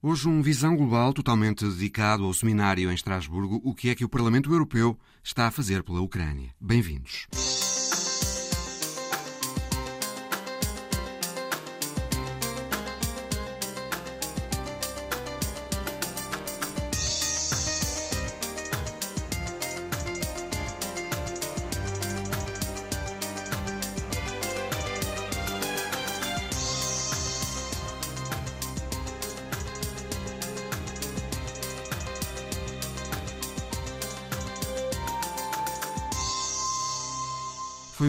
[0.00, 4.08] Hoje, um Visão Global totalmente dedicado ao seminário em Estrasburgo, o que é que o
[4.08, 6.54] Parlamento Europeu está a fazer pela Ucrânia.
[6.60, 7.26] Bem-vindos.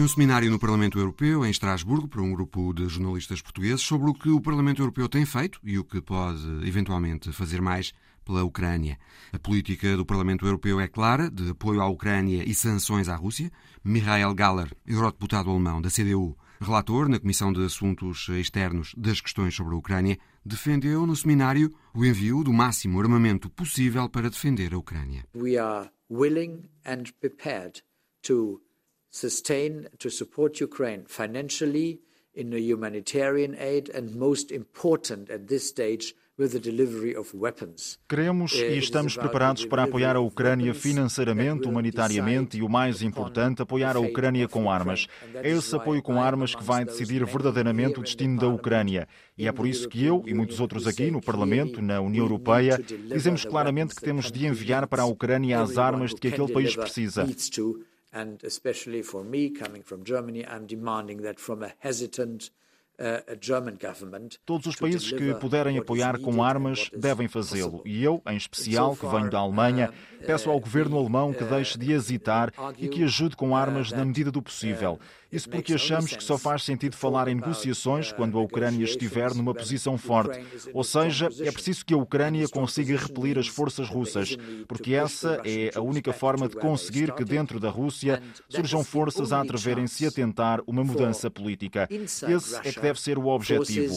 [0.00, 4.08] Foi um seminário no Parlamento Europeu, em Estrasburgo, por um grupo de jornalistas portugueses, sobre
[4.08, 7.92] o que o Parlamento Europeu tem feito e o que pode, eventualmente, fazer mais
[8.24, 8.98] pela Ucrânia.
[9.30, 13.52] A política do Parlamento Europeu é clara, de apoio à Ucrânia e sanções à Rússia.
[13.84, 19.74] Michael Galler, eurodeputado alemão da CDU, relator na Comissão de Assuntos Externos das questões sobre
[19.74, 25.26] a Ucrânia, defendeu no seminário o envio do máximo armamento possível para defender a Ucrânia.
[25.36, 27.82] We are willing and prepared
[28.22, 28.62] to
[29.10, 32.00] sustain, to support Ukraine financially,
[32.34, 37.98] in a humanitarian aid, and most important at this stage, with the delivery of weapons.
[38.08, 43.94] Queremos e estamos preparados para apoiar a Ucrânia financeiramente, humanitariamente e, o mais importante, apoiar
[43.94, 45.06] a Ucrânia com armas.
[45.34, 49.06] É esse apoio com armas que vai decidir verdadeiramente o destino da Ucrânia.
[49.36, 52.82] E é por isso que eu e muitos outros aqui no Parlamento, na União Europeia,
[53.12, 56.74] dizemos claramente que temos de enviar para a Ucrânia as armas de que aquele país
[56.74, 57.28] precisa.
[58.12, 62.50] And especially for me coming from Germany, I'm demanding that from a hesitant
[64.44, 67.82] Todos os países que puderem apoiar com armas devem fazê-lo.
[67.86, 71.46] E eu, em especial, que venho da Alemanha, uh, peço ao governo alemão que uh,
[71.46, 75.00] deixe de hesitar e que ajude com armas na medida do possível.
[75.32, 79.34] Isso porque achamos que só faz sentido falar em negociações uh, quando a Ucrânia estiver
[79.34, 80.40] numa posição forte.
[80.72, 84.36] Ou seja, é preciso que a Ucrânia consiga repelir as forças russas,
[84.66, 89.40] porque essa é a única forma de conseguir que dentro da Rússia surjam forças a
[89.40, 91.88] atreverem-se a tentar uma mudança política.
[91.90, 92.24] Esse
[92.64, 93.94] é que deve ser o objetivo.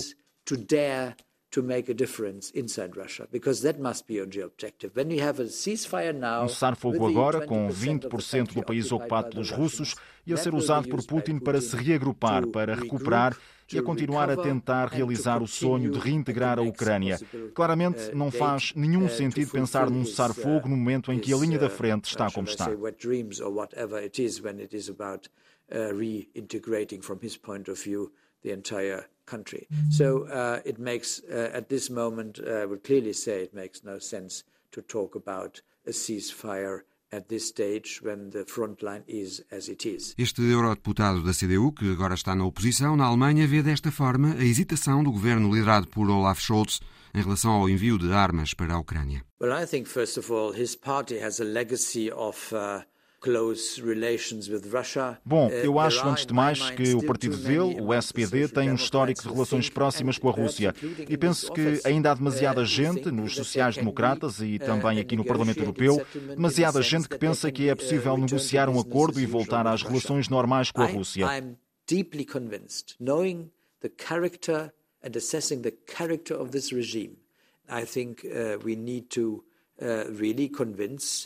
[1.53, 4.91] To make a difference inside Russia, because that must be your objective.
[4.96, 9.52] When you have a ceasefire now, um cessar-fogo agora, com 20% do país ocupado pelos
[9.52, 9.94] russos,
[10.25, 13.38] e a ser usado por Putin para se reagrupar, para recuperar
[13.72, 17.19] e a continuar a tentar realizar o sonho de reintegrar a Ucrânia.
[17.53, 21.38] Claramente uh, não faz nenhum uh, sentido pensar num cessar-fogo no momento em que a
[21.38, 22.70] linha da uh, frente está como está.
[28.44, 29.67] the entire country.
[29.89, 33.84] So uh, it makes, uh, at this moment, uh, I would clearly say it makes
[33.84, 39.44] no sense to talk about a ceasefire at this stage when the front line is
[39.51, 40.16] as it is.
[40.17, 44.44] Este eurodeputado da CDU, que agora está na oposição na Alemanha, vê desta forma a
[44.44, 46.79] hesitação do governo liderado por Olaf Scholz
[47.13, 49.23] em relação ao envio de armas para a Ucrânia.
[49.40, 52.81] Well, I think first of all his party has a legacy of uh,
[55.25, 58.75] Bom, uh, eu acho antes de mais que o partido dele, o SPD, tem um
[58.75, 60.75] histórico de relações próximas com a Rússia.
[61.07, 65.23] E penso que ainda há demasiada uh, gente nos sociais-democratas e uh, também aqui no
[65.25, 69.81] Parlamento Europeu, demasiada gente que pensa que é possível negociar um acordo e voltar às
[69.81, 71.28] relações normais com a Rússia.
[71.88, 73.51] deeply convinced, knowing
[73.81, 77.17] the character and assessing the character of this regime,
[77.69, 79.44] I think uh, we need to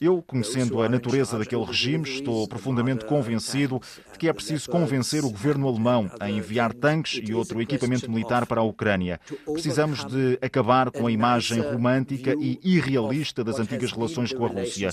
[0.02, 3.81] Eu, conhecendo a natureza daquele regime, estou profundamente convencido
[4.13, 8.46] de que é preciso convencer o governo alemão a enviar tanques e outro equipamento militar
[8.46, 9.19] para a Ucrânia.
[9.46, 14.90] Precisamos de acabar com a imagem romântica e irrealista das antigas relações com a Rússia.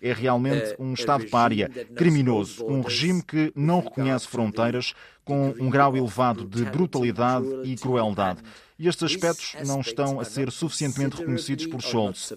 [0.00, 4.94] É realmente um Estado pária, criminoso, um regime que não reconhece fronteiras
[5.28, 8.42] com um grau elevado de brutalidade e crueldade.
[8.78, 12.32] E estes aspectos não estão a ser suficientemente reconhecidos por Scholz.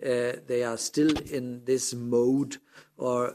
[0.00, 2.60] Uh, they are still in this mode
[2.98, 3.30] Uh,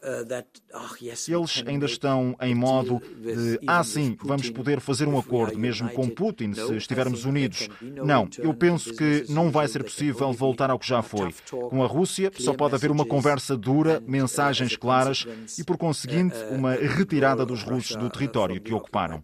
[1.29, 6.09] Eles ainda estão em modo de, ah, sim, vamos poder fazer um acordo mesmo com
[6.09, 7.69] Putin se estivermos unidos.
[7.81, 11.33] Não, eu penso que não vai ser possível voltar ao que já foi.
[11.49, 15.25] Com a Rússia só pode haver uma conversa dura, uh, mensagens claras
[15.57, 19.21] e, por conseguinte, uma retirada dos russos do território que ocuparam.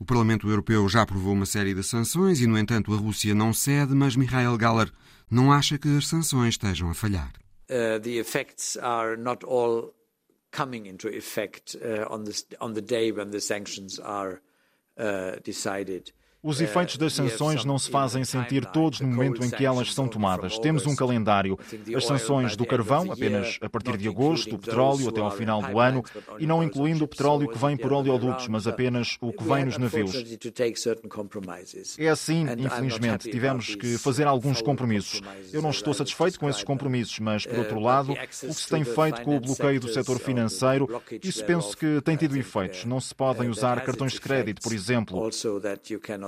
[0.00, 3.52] O Parlamento Europeu já aprovou uma série de sanções e, no entanto, a Rússia não
[3.52, 4.90] cede, mas Mikhail Galler
[5.30, 7.32] não acha que as sanções estejam a falhar.
[7.70, 9.92] uh, the effects are not all
[10.50, 12.26] coming into effect uh, on,
[12.60, 14.40] on the day when the sanctions are
[14.96, 16.12] uh, decided.
[16.40, 20.06] Os efeitos das sanções não se fazem sentir todos no momento em que elas são
[20.06, 20.56] tomadas.
[20.60, 21.58] Temos um calendário.
[21.96, 25.80] As sanções do carvão, apenas a partir de agosto, o petróleo até ao final do
[25.80, 26.04] ano,
[26.38, 29.78] e não incluindo o petróleo que vem por oleodutos, mas apenas o que vem nos
[29.78, 30.14] navios.
[31.98, 35.20] É assim, infelizmente, tivemos que fazer alguns compromissos.
[35.52, 38.84] Eu não estou satisfeito com esses compromissos, mas, por outro lado, o que se tem
[38.84, 42.84] feito com o bloqueio do setor financeiro, isso penso que tem tido efeitos.
[42.84, 45.28] Não se podem usar cartões de crédito, por exemplo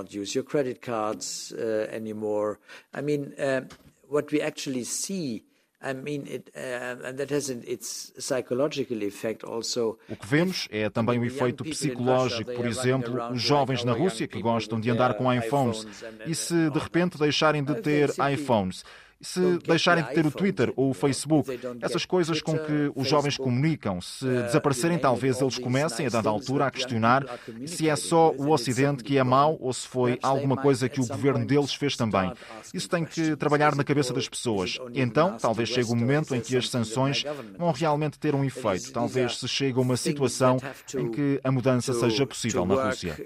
[0.01, 2.59] cannot use your credit cards uh, anymore.
[2.95, 3.63] I mean, uh,
[4.09, 5.45] what we actually see
[5.83, 9.97] I mean, it, uh, and that has its psychological effect also.
[10.11, 14.43] O que vemos é também o efeito psicológico, por exemplo, os jovens na Rússia que
[14.43, 15.87] gostam de andar com iPhones
[16.27, 18.85] e se de repente deixarem de ter iPhones
[19.21, 21.51] se deixarem de ter o Twitter ou o Facebook,
[21.81, 26.29] essas coisas com que os jovens comunicam, se uh, desaparecerem, talvez eles comecem, a dada
[26.29, 27.27] altura, a questionar
[27.67, 31.07] se é só o Ocidente que é mau ou se foi alguma coisa que o
[31.07, 32.33] governo deles fez também.
[32.73, 34.79] Isso tem que trabalhar na cabeça das pessoas.
[34.95, 37.25] Então, talvez chegue o momento em que as sanções
[37.59, 38.93] vão realmente ter um efeito.
[38.93, 40.59] Talvez se chegue a uma situação
[40.97, 43.17] em que a mudança seja possível na Rússia.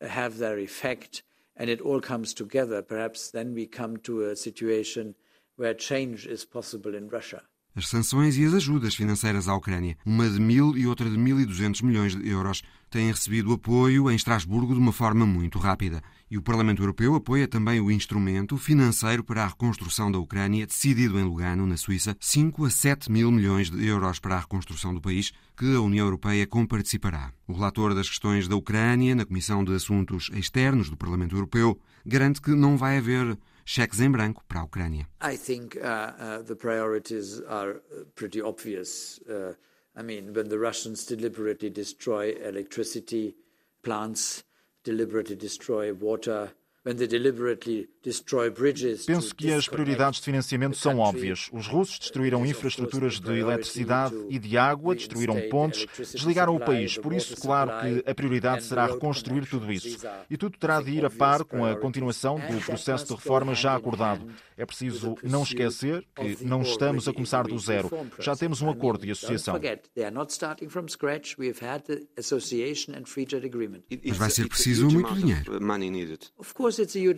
[0.00, 1.22] Have their effect
[1.56, 5.14] and it all comes together, perhaps then we come to a situation
[5.56, 7.42] where change is possible in Russia.
[7.74, 11.40] As sanções e as ajudas financeiras à Ucrânia, uma de mil e outra de mil
[11.40, 16.02] e duzentos milhões de euros, têm recebido apoio em Estrasburgo de uma forma muito rápida.
[16.28, 21.18] E o Parlamento Europeu apoia também o instrumento financeiro para a reconstrução da Ucrânia, decidido
[21.18, 25.00] em Lugano, na Suíça, 5 a 7 mil milhões de euros para a reconstrução do
[25.00, 27.32] país, que a União Europeia comparticipará.
[27.46, 32.40] O relator das questões da Ucrânia, na Comissão de Assuntos Externos do Parlamento Europeu, garante
[32.40, 33.38] que não vai haver
[33.70, 35.06] cheques em branco para a Ucrânia.
[35.20, 39.20] I think uh, uh, the priorities are uh, pretty obvious.
[39.28, 39.54] Uh,
[39.94, 43.36] I mean, when the Russians deliberately destroy electricity
[43.82, 44.42] plants,
[44.82, 46.50] deliberately destroy water
[49.06, 51.50] Penso que as prioridades de financiamento são óbvias.
[51.52, 56.96] Os russos destruíram infraestruturas de eletricidade e de água, destruíram pontes, desligaram o país.
[56.96, 59.98] Por isso, claro que a prioridade será reconstruir tudo isso.
[60.30, 63.76] E tudo terá de ir a par com a continuação do processo de reforma já
[63.76, 64.26] acordado.
[64.56, 67.90] É preciso não esquecer que não estamos a começar do zero.
[68.18, 69.54] Já temos um acordo de associação.
[74.06, 75.60] Mas vai ser preciso muito dinheiro.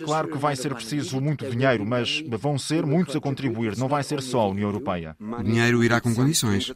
[0.05, 4.03] Claro que vai ser preciso muito dinheiro, mas vão ser muitos a contribuir, não vai
[4.03, 5.17] ser só a União Europeia.
[5.21, 6.73] O dinheiro irá com condições.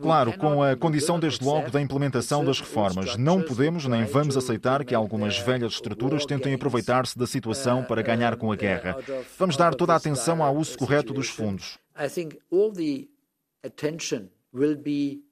[0.00, 3.16] Claro, com a condição desde logo da implementação das reformas.
[3.16, 8.36] Não podemos nem vamos aceitar que algumas velhas estruturas tentem aproveitar-se da situação para ganhar
[8.36, 8.96] com a guerra.
[9.38, 11.78] Vamos dar toda a atenção ao uso correto dos fundos.
[11.98, 13.06] I think all the
[13.62, 15.22] attention will be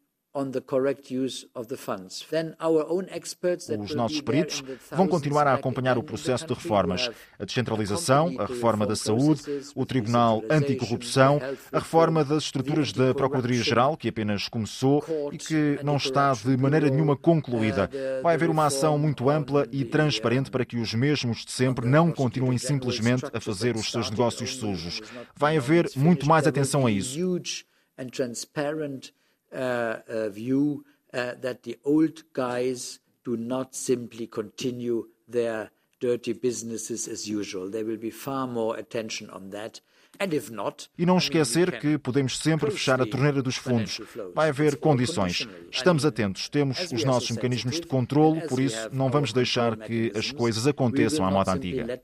[3.82, 8.86] os nossos peritos vão continuar a acompanhar o processo de reformas, a descentralização, a reforma
[8.86, 9.42] da saúde,
[9.74, 11.40] o Tribunal Anticorrupção,
[11.72, 16.88] a reforma das estruturas da Procuradoria-Geral, que apenas começou e que não está de maneira
[16.88, 17.90] nenhuma concluída.
[18.22, 22.12] Vai haver uma ação muito ampla e transparente para que os mesmos de sempre não
[22.12, 25.00] continuem simplesmente a fazer os seus negócios sujos.
[25.34, 27.18] Vai haver muito mais atenção a isso.
[29.52, 35.70] Uh, uh, view uh, that the old guys do not simply continue their
[36.00, 37.68] dirty businesses as usual.
[37.68, 39.80] There will be far more attention on that.
[40.98, 44.00] E não esquecer que podemos sempre fechar a torneira dos fundos.
[44.34, 45.48] Vai haver condições.
[45.70, 50.30] Estamos atentos, temos os nossos mecanismos de controlo, por isso não vamos deixar que as
[50.30, 52.00] coisas aconteçam à moda antiga.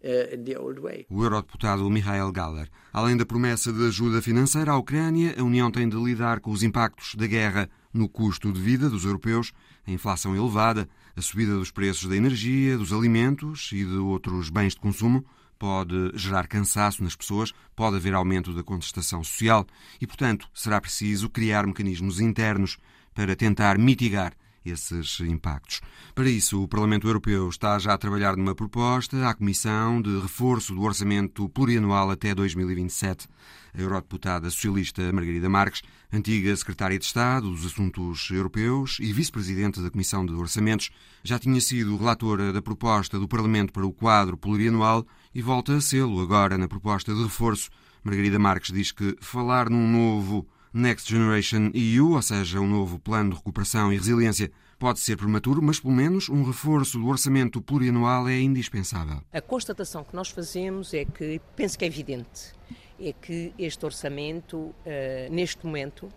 [0.00, 2.68] Uh, o eurodeputado Michael Galler.
[2.92, 6.62] Além da promessa de ajuda financeira à Ucrânia, a União tem de lidar com os
[6.62, 9.52] impactos da guerra no custo de vida dos europeus,
[9.84, 14.74] a inflação elevada, a subida dos preços da energia, dos alimentos e de outros bens
[14.74, 15.24] de consumo
[15.58, 19.66] pode gerar cansaço nas pessoas, pode haver aumento da contestação social
[20.00, 22.78] e, portanto, será preciso criar mecanismos internos
[23.12, 24.32] para tentar mitigar
[24.64, 25.80] esses impactos.
[26.14, 30.74] Para isso, o Parlamento Europeu está já a trabalhar numa proposta à Comissão de reforço
[30.74, 33.28] do orçamento plurianual até 2027.
[33.74, 39.90] A eurodeputada socialista Margarida Marques, antiga secretária de Estado dos Assuntos Europeus e vice-presidente da
[39.90, 40.90] Comissão de Orçamentos,
[41.22, 45.80] já tinha sido relatora da proposta do Parlamento para o quadro plurianual e volta a
[45.80, 47.70] sê-lo agora na proposta de reforço.
[48.02, 50.48] Margarida Marques diz que falar num novo
[50.78, 55.60] Next Generation EU, ou seja, um novo plano de recuperação e resiliência, pode ser prematuro,
[55.60, 59.20] mas pelo menos um reforço do orçamento plurianual é indispensável.
[59.32, 62.52] A constatação que nós fazemos é que, penso que é evidente,
[63.00, 66.08] é que este orçamento, eh, neste momento,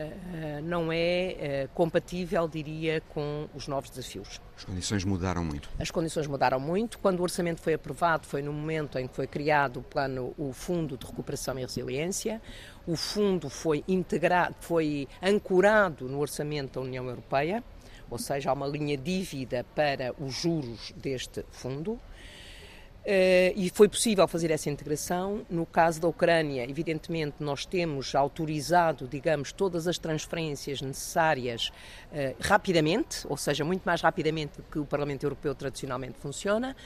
[0.00, 0.96] eh, não é
[1.38, 4.40] eh, compatível, diria, com os novos desafios.
[4.56, 5.68] As condições mudaram muito.
[5.78, 6.98] As condições mudaram muito.
[6.98, 10.54] Quando o orçamento foi aprovado, foi no momento em que foi criado o plano, o
[10.54, 12.40] Fundo de Recuperação e Resiliência.
[12.86, 17.62] O fundo foi integrado, foi ancorado no orçamento da União Europeia,
[18.10, 22.00] ou seja, há uma linha dívida para os juros deste fundo.
[23.00, 25.40] Uh, e foi possível fazer essa integração.
[25.48, 31.68] No caso da Ucrânia, evidentemente, nós temos autorizado, digamos, todas as transferências necessárias
[32.12, 36.76] uh, rapidamente, ou seja, muito mais rapidamente do que o Parlamento Europeu tradicionalmente funciona,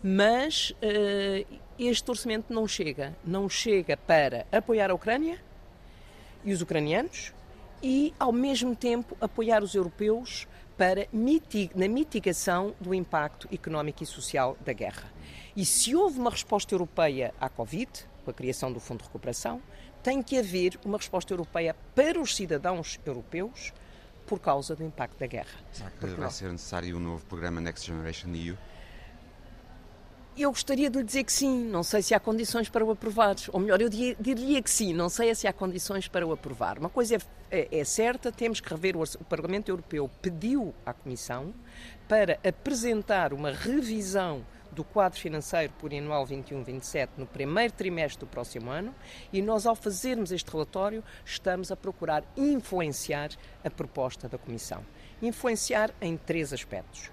[0.00, 3.12] mas uh, este orçamento não chega.
[3.24, 5.40] Não chega para apoiar a Ucrânia
[6.44, 7.32] e os ucranianos
[7.82, 14.06] e, ao mesmo tempo, apoiar os europeus para mitig na mitigação do impacto económico e
[14.06, 15.13] social da guerra.
[15.56, 17.88] E se houve uma resposta europeia à Covid,
[18.24, 19.62] com a criação do Fundo de Recuperação,
[20.02, 23.72] tem que haver uma resposta europeia para os cidadãos europeus
[24.26, 25.58] por causa do impacto da guerra.
[25.72, 28.56] Será que vai ser necessário um novo programa Next Generation EU?
[30.36, 33.36] Eu gostaria de lhe dizer que sim, não sei se há condições para o aprovar.
[33.52, 36.76] Ou melhor, eu diria que sim, não sei se há condições para o aprovar.
[36.76, 37.20] Uma coisa é,
[37.52, 41.54] é, é certa, temos que rever, o, o Parlamento Europeu pediu à Comissão
[42.08, 44.44] para apresentar uma revisão
[44.74, 48.94] do quadro financeiro plurianual 21-27 no primeiro trimestre do próximo ano
[49.32, 53.30] e nós, ao fazermos este relatório, estamos a procurar influenciar
[53.64, 54.84] a proposta da Comissão.
[55.22, 57.10] Influenciar em três aspectos.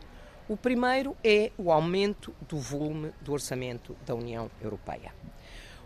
[0.50, 5.14] O primeiro é o aumento do volume do orçamento da União Europeia.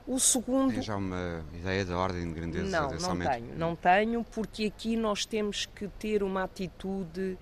[0.08, 0.74] O segundo.
[0.74, 3.30] Tem já uma ideia da ordem de grandeza não, desse não aumento?
[3.30, 7.38] Não tenho, não tenho, porque aqui nós temos que ter uma atitude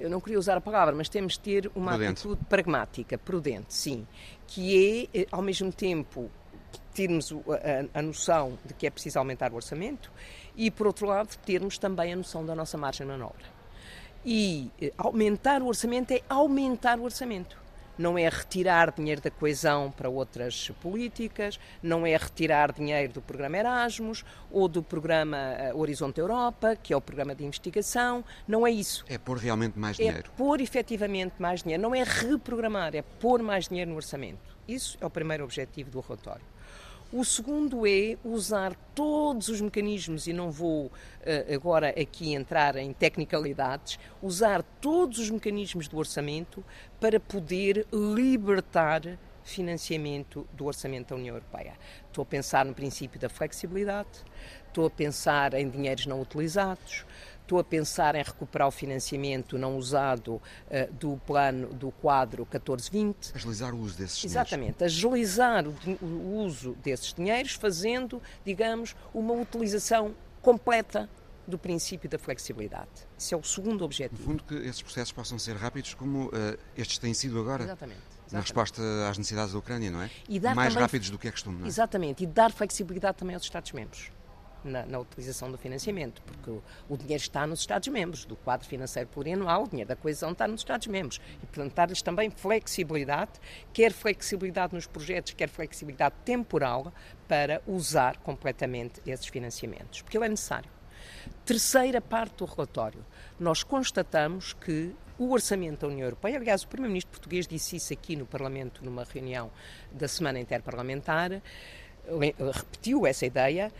[0.00, 2.12] eu não queria usar a palavra, mas temos de ter uma prudente.
[2.12, 4.06] atitude pragmática, prudente, sim,
[4.46, 6.30] que é, eh, ao mesmo tempo,
[6.94, 10.10] termos a, a, a, noção de que é preciso aumentar o orçamento
[10.56, 13.46] e, por outro lado, termos também a noção da nossa margem de manobra.
[14.24, 17.61] E eh, aumentar o orçamento é aumentar o orçamento
[17.98, 23.56] não é retirar dinheiro da coesão para outras políticas, não é retirar dinheiro do programa
[23.56, 28.70] Erasmus ou do programa eh, Horizonte Europa, que é o programa de investigação, não é
[28.70, 29.04] isso.
[29.08, 30.30] É pôr realmente mais é dinheiro.
[30.32, 34.52] É pôr efetivamente mais dinheiro, não é reprogramar, é pôr mais dinheiro no orçamento.
[34.66, 36.51] Isso é o primeiro objetivo do relatório.
[37.12, 40.90] O segundo é usar todos os mecanismos, e não vou uh,
[41.54, 46.64] agora aqui entrar em tecnicalidades, usar todos os mecanismos do orçamento
[46.98, 51.74] para poder libertar financiamento do orçamento da União Europeia.
[52.06, 54.08] Estou a pensar no princípio da flexibilidade,
[54.68, 57.04] estou a pensar em dinheiros não utilizados,
[57.52, 60.40] Estou a pensar em recuperar o financiamento não usado uh,
[60.98, 63.32] do plano do quadro 1420.
[63.34, 64.32] Agilizar o uso desses dinheiros.
[64.32, 71.10] Exatamente, agilizar o, o uso desses dinheiros, fazendo, digamos, uma utilização completa
[71.46, 72.88] do princípio da flexibilidade.
[73.18, 74.18] Esse é o segundo objetivo.
[74.18, 77.64] No fundo, que esses processos possam ser rápidos, como uh, estes têm sido agora.
[77.64, 78.00] Exatamente.
[78.00, 78.32] Exatamente.
[78.32, 80.10] Na resposta às necessidades da Ucrânia, não é?
[80.54, 81.68] Mais também, rápidos do que é costume, não é?
[81.68, 82.24] Exatamente.
[82.24, 84.10] E dar flexibilidade também aos Estados-membros
[84.64, 89.08] na, na, utilização do financiamento, porque o, o, dinheiro está nos Estados-membros, do quadro financeiro
[89.08, 91.20] plurianual, o dinheiro da coesão está nos Estados-membros.
[91.42, 93.32] E, portanto, dar-lhes também flexibilidade,
[93.72, 96.92] quer flexibilidade nos projetos, quer flexibilidade temporal,
[97.28, 100.68] para usar completamente esses financiamentos, porque ele é necessário.
[101.46, 103.04] Terceira parte do relatório.
[103.40, 108.16] Nós constatamos que o orçamento da União Europeia, aliás, o Primeiro-Ministro português disse isso aqui
[108.16, 109.50] no Parlamento, numa reunião
[109.90, 111.40] da Semana Interparlamentar,
[112.52, 113.72] repetiu essa ideia,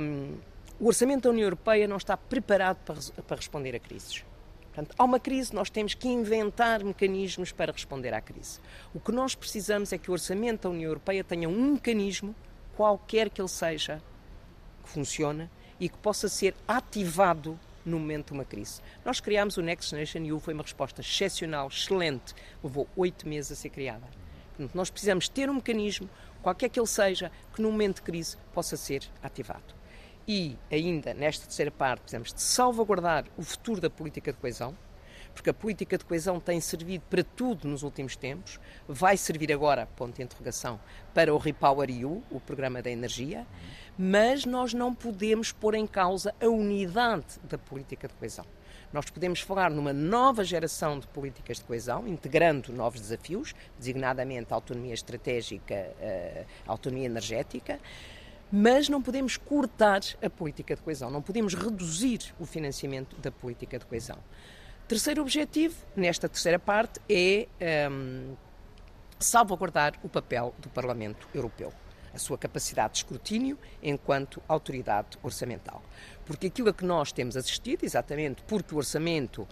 [0.00, 0.36] um,
[0.78, 4.24] o orçamento da União Europeia não está preparado para, para responder a crises.
[4.72, 8.60] Portanto, há uma crise, nós temos que inventar mecanismos para responder à crise.
[8.94, 12.34] O que nós precisamos é que o orçamento da União Europeia tenha um mecanismo,
[12.76, 14.00] qualquer que ele seja,
[14.82, 18.80] que funcione e que possa ser ativado no momento de uma crise.
[19.04, 23.56] Nós criámos o Next Generation EU, foi uma resposta excepcional, excelente, levou oito meses a
[23.56, 24.06] ser criada.
[24.56, 26.08] Portanto, nós precisamos ter um mecanismo,
[26.42, 29.74] qualquer que ele seja, que no momento de crise possa ser ativado.
[30.26, 34.76] E ainda nesta terceira parte precisamos de salvaguardar o futuro da política de coesão,
[35.34, 39.86] porque a política de coesão tem servido para tudo nos últimos tempos, vai servir agora,
[39.96, 40.80] ponto de interrogação,
[41.14, 43.46] para o Repower EU, o programa da energia,
[43.98, 48.44] mas nós não podemos pôr em causa a unidade da política de coesão.
[48.92, 54.94] Nós podemos falar numa nova geração de políticas de coesão, integrando novos desafios, designadamente autonomia
[54.94, 55.94] estratégica,
[56.66, 57.78] a autonomia energética,
[58.52, 63.78] Mas não podemos cortar a política de coesão, não podemos reduzir o financiamento da política
[63.78, 64.18] de coesão.
[64.88, 67.46] Terceiro objetivo, nesta terceira parte, é
[67.88, 68.34] um,
[69.20, 71.72] salvaguardar o papel do Parlamento Europeu,
[72.12, 75.80] a sua capacidade de escrutínio enquanto autoridade orçamental.
[76.30, 79.48] Porque aquilo a que nós temos assistido, exatamente porque o orçamento uh,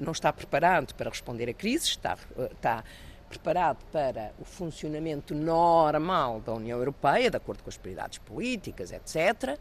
[0.00, 2.82] não está preparado para responder a crises, está, uh, está
[3.28, 9.56] preparado para o funcionamento normal da União Europeia, de acordo com as prioridades políticas, etc.,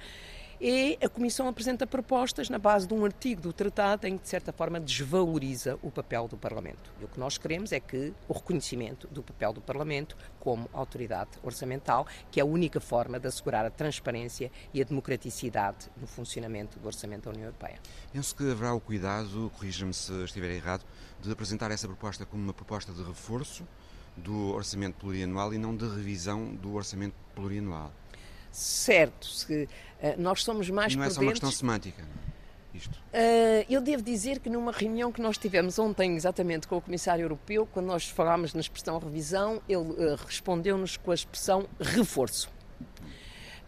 [0.67, 4.29] e a Comissão apresenta propostas na base de um artigo do Tratado em que, de
[4.29, 6.91] certa forma, desvaloriza o papel do Parlamento.
[7.00, 11.29] E o que nós queremos é que o reconhecimento do papel do Parlamento como autoridade
[11.43, 16.79] orçamental, que é a única forma de assegurar a transparência e a democraticidade no funcionamento
[16.79, 17.77] do orçamento da União Europeia.
[18.12, 20.84] Penso que haverá o cuidado, corrija-me se estiver errado,
[21.22, 23.67] de apresentar essa proposta como uma proposta de reforço
[24.17, 27.93] do orçamento plurianual e não de revisão do orçamento plurianual.
[28.55, 29.67] Certo, se,
[30.17, 31.15] nós somos mais Não é prudentes...
[31.15, 32.03] só uma questão semântica,
[32.75, 32.95] isto.
[32.95, 37.24] Uh, eu devo dizer que numa reunião que nós tivemos ontem exatamente com o Comissário
[37.24, 42.50] Europeu, quando nós falámos na expressão revisão, ele uh, respondeu-nos com a expressão reforço.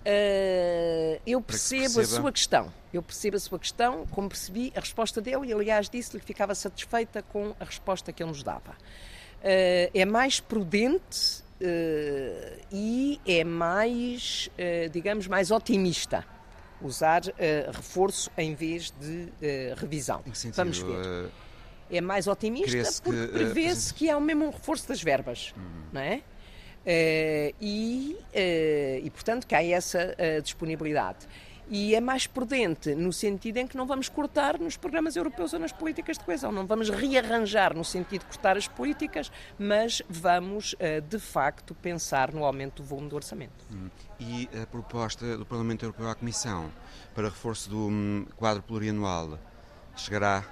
[0.05, 2.71] Uh, eu percebo a sua questão.
[2.93, 6.55] Eu percebo a sua questão, como percebi a resposta dele, e aliás disse-lhe que ficava
[6.55, 8.75] satisfeita com a resposta que ele nos dava.
[9.43, 14.49] É mais prudente uh, e é mais,
[14.91, 16.25] digamos, mais otimista
[16.81, 17.21] usar
[17.73, 19.29] reforço em vez de
[19.75, 20.23] revisão.
[20.53, 21.31] Vamos ver.
[21.89, 25.83] É mais otimista porque prevê-se que é o mesmo reforço das verbas, uhum.
[25.93, 26.21] não é?
[26.87, 31.27] Uh, e, uh, e, portanto, que há essa uh, disponibilidade.
[31.69, 35.59] E é mais prudente no sentido em que não vamos cortar nos programas europeus ou
[35.59, 40.75] nas políticas de coesão, não vamos rearranjar no sentido de cortar as políticas, mas vamos,
[41.09, 43.65] de facto, pensar no aumento do volume do orçamento.
[43.73, 43.89] Hum.
[44.19, 46.71] E a proposta do Parlamento Europeu à Comissão
[47.13, 49.39] para reforço do um, quadro plurianual
[49.95, 50.43] chegará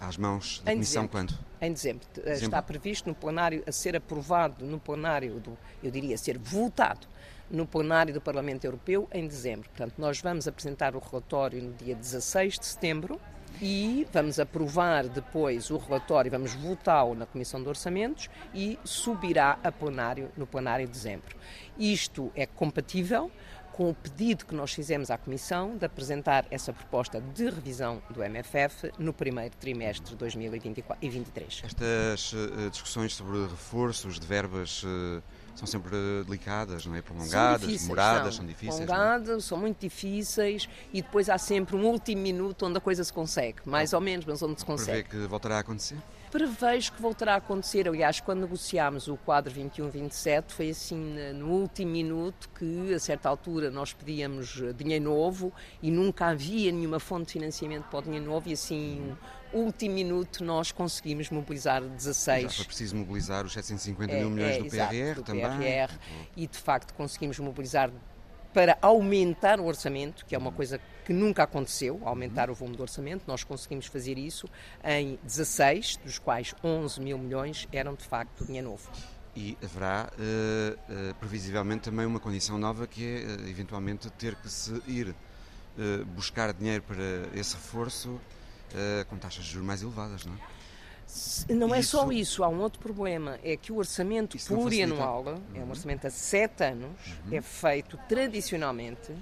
[0.00, 1.10] às mãos da em Comissão dezembro.
[1.10, 1.46] quando?
[1.60, 2.06] Em dezembro.
[2.14, 2.44] dezembro.
[2.44, 7.06] Está previsto no plenário a ser aprovado no plenário do, eu diria, ser votado
[7.50, 9.68] no plenário do Parlamento Europeu em dezembro.
[9.68, 13.20] Portanto, nós vamos apresentar o relatório no dia 16 de setembro
[13.60, 19.72] e vamos aprovar depois o relatório, vamos votá-lo na Comissão de Orçamentos e subirá a
[19.72, 21.36] plenário no plenário de dezembro.
[21.78, 23.30] Isto é compatível
[23.72, 28.22] com o pedido que nós fizemos à Comissão de apresentar essa proposta de revisão do
[28.22, 31.62] MFF no primeiro trimestre de 2023.
[31.66, 35.22] Estas uh, discussões sobre reforços de verbas uh,
[35.56, 37.02] são sempre delicadas, não é?
[37.02, 38.80] Prolongadas, são demoradas, são, são difíceis.
[38.80, 38.86] É?
[38.86, 43.12] Prolongadas, são muito difíceis e depois há sempre um último minuto onde a coisa se
[43.12, 45.08] consegue, mais ou menos, mas onde se consegue.
[45.08, 45.96] Prevê que voltará a acontecer?
[46.30, 47.88] prevejo que voltará a acontecer.
[47.88, 53.70] Aliás, quando negociámos o quadro 21-27, foi assim no último minuto que, a certa altura,
[53.70, 55.50] nós pedíamos dinheiro novo
[55.82, 59.16] e nunca havia nenhuma fonte de financiamento para o dinheiro novo, e assim,
[59.56, 62.42] último minuto, nós conseguimos mobilizar 16.
[62.42, 65.58] Já foi preciso mobilizar os 750 é, mil milhões é, do exato, PRR do também.
[65.58, 65.98] PRR,
[66.36, 67.90] e de facto conseguimos mobilizar
[68.52, 72.82] para aumentar o orçamento, que é uma coisa que nunca aconteceu, aumentar o volume do
[72.82, 73.24] orçamento.
[73.26, 74.48] Nós conseguimos fazer isso
[74.82, 78.90] em 16, dos quais 11 mil milhões eram de facto dinheiro novo.
[79.36, 84.48] E haverá, uh, uh, previsivelmente, também uma condição nova que é, uh, eventualmente, ter que
[84.48, 85.14] se ir
[86.14, 88.18] buscar dinheiro para esse reforço
[89.08, 90.56] com taxas de juros mais elevadas, não é?
[91.48, 95.42] Não é só isso, há um outro problema, é que o orçamento plurianual, uhum.
[95.54, 95.70] é um uhum.
[95.70, 96.90] orçamento a sete anos,
[97.24, 97.36] uhum.
[97.36, 99.12] é feito tradicionalmente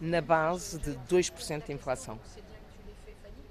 [0.00, 2.18] na base de 2% de inflação.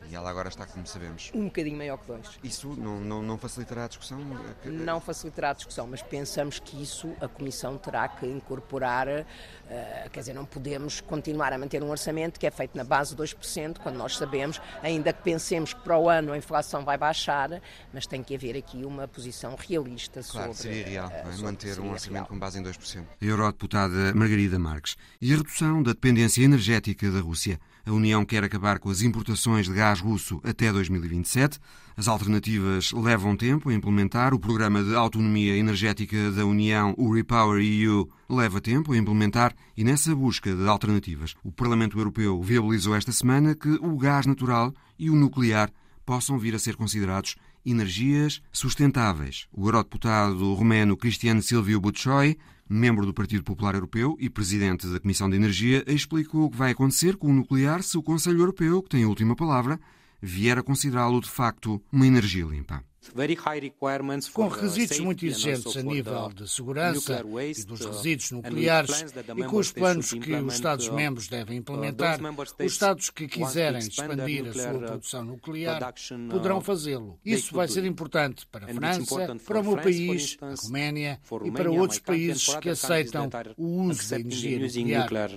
[0.09, 1.31] E ela agora está, como sabemos.
[1.35, 2.39] Um bocadinho maior que dois.
[2.43, 4.19] Isso não, não, não facilitará a discussão?
[4.65, 9.07] Não facilitará a discussão, mas pensamos que isso a Comissão terá que incorporar.
[9.07, 13.15] Uh, quer dizer, não podemos continuar a manter um orçamento que é feito na base
[13.15, 16.97] de 2%, quando nós sabemos, ainda que pensemos que para o ano a inflação vai
[16.97, 17.61] baixar,
[17.93, 20.73] mas tem que haver aqui uma posição realista claro, sobre.
[20.73, 22.25] Seria real, uh, sobre, manter um orçamento real.
[22.25, 23.05] com base em 2%.
[23.21, 24.95] A eurodeputada Margarida Marques.
[25.21, 27.59] E a redução da dependência energética da Rússia.
[27.89, 31.57] A União quer acabar com as importações de gás russo até 2027.
[31.97, 34.31] As alternativas levam tempo a implementar.
[34.31, 39.83] O programa de autonomia energética da União, o Repower EU, leva tempo a implementar e
[39.83, 45.09] nessa busca de alternativas, o Parlamento Europeu viabilizou esta semana que o gás natural e
[45.09, 45.71] o nuclear
[46.05, 49.47] possam vir a ser considerados energias sustentáveis.
[49.51, 52.37] O eurodeputado romeno Cristiano Silvio Bucoi
[52.69, 56.71] membro do Partido Popular Europeu e presidente da Comissão de Energia, explicou o que vai
[56.71, 59.79] acontecer com o nuclear se o Conselho Europeu, que tem a última palavra,
[60.21, 62.83] vier a considerá-lo de facto uma energia limpa.
[64.33, 67.23] Com requisitos muito exigentes a nível de segurança
[67.57, 69.05] e dos resíduos nucleares
[69.37, 72.19] e com os planos que os Estados-membros devem implementar,
[72.59, 75.93] os Estados que quiserem expandir a sua produção nuclear
[76.29, 77.19] poderão fazê-lo.
[77.25, 81.71] Isso vai ser importante para a França, para o meu país, a Roménia e para
[81.71, 85.31] outros países que aceitam o uso da energia nuclear.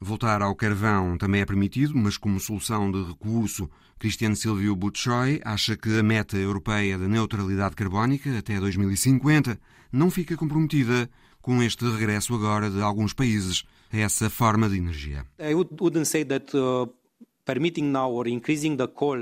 [0.00, 5.76] Voltar ao carvão também é permitido, mas como solução de recurso Cristiano Silvio Butchoy acha
[5.76, 9.58] que a meta europeia da neutralidade carbónica até 2050
[9.90, 11.08] não fica comprometida
[11.40, 15.24] com este regresso agora de alguns países a essa forma de energia.
[15.38, 16.88] I wouldn't say that uh,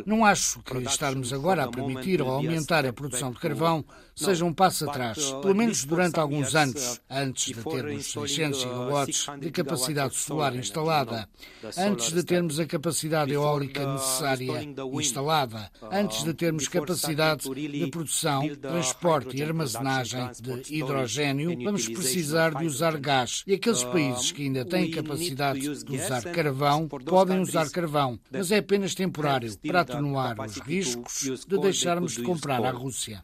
[0.07, 3.85] não acho que estarmos agora a permitir ou aumentar a produção de carvão
[4.17, 9.27] seja um passo atrás, uh, pelo menos durante alguns anos, antes de termos 600 gigawatts
[9.41, 11.29] de capacidade solar instalada,
[11.77, 19.37] antes de termos a capacidade eólica necessária instalada, antes de termos capacidade de produção, transporte
[19.37, 23.43] e armazenagem de hidrogênio, vamos precisar de usar gás.
[23.47, 28.59] E aqueles países que ainda têm capacidade de usar carvão podem usar carvão, mas é
[28.59, 33.23] apenas temporário para atenuar os riscos de deixarmos de comprar à Rússia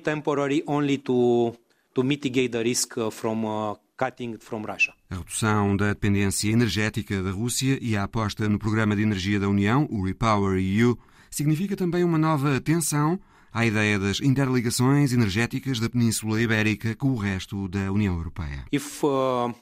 [0.00, 1.54] temporary only to,
[1.94, 4.92] to mitigate the risk uh, from uh, cutting from Russia.
[5.10, 9.48] A redução da dependência energética da Rússia e a aposta no programa de energia da
[9.48, 10.98] União, o Repower EU,
[11.30, 13.18] significa também uma nova atenção
[13.52, 18.64] à ideia das interligações energéticas da Península Ibérica com o resto da União Europeia.
[18.72, 19.54] If, uh...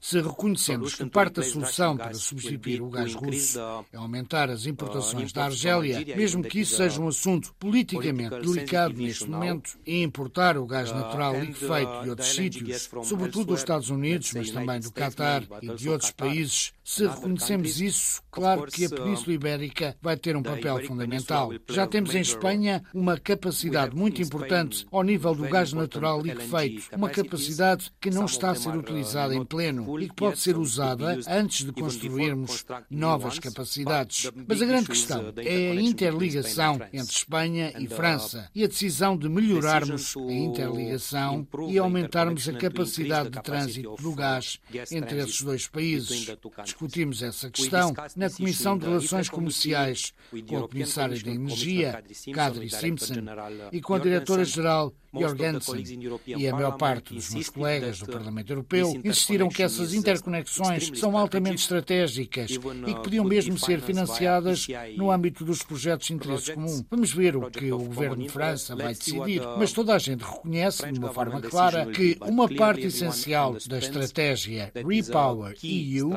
[0.00, 3.58] Se reconhecemos que parte da solução para substituir o gás russo
[3.92, 9.28] é aumentar as importações da Argélia, mesmo que isso seja um assunto politicamente delicado neste
[9.28, 14.52] momento, e importar o gás natural liquefeito de outros sítios, sobretudo dos Estados Unidos, mas
[14.52, 19.96] também do Qatar e de outros países, se reconhecemos isso, claro que a Península Ibérica
[20.00, 21.50] vai ter um papel fundamental.
[21.70, 27.10] Já temos em Espanha uma capacidade muito importante ao nível do gás natural liquefeito, uma
[27.10, 31.18] capacidade capacidade que não está a ser utilizada em pleno e que pode ser usada
[31.26, 34.30] antes de construirmos novas capacidades.
[34.46, 39.28] Mas a grande questão é a interligação entre Espanha e França e a decisão de
[39.28, 44.60] melhorarmos a interligação e aumentarmos a capacidade de trânsito do gás
[44.92, 46.26] entre esses dois países.
[46.62, 50.12] Discutimos essa questão na Comissão de Relações Comerciais
[50.46, 53.24] com a Comissária de Energia, Kadri Simpson,
[53.72, 55.84] e com a Diretora-Geral Jorgensen
[56.26, 61.16] e a maior parte dos meus colegas do Parlamento Europeu insistiram que essas interconexões são
[61.16, 66.84] altamente estratégicas e que podiam mesmo ser financiadas no âmbito dos projetos de interesse comum.
[66.90, 70.90] Vamos ver o que o governo de França vai decidir, mas toda a gente reconhece
[70.90, 76.10] de uma forma clara que uma parte essencial da estratégia Repower EU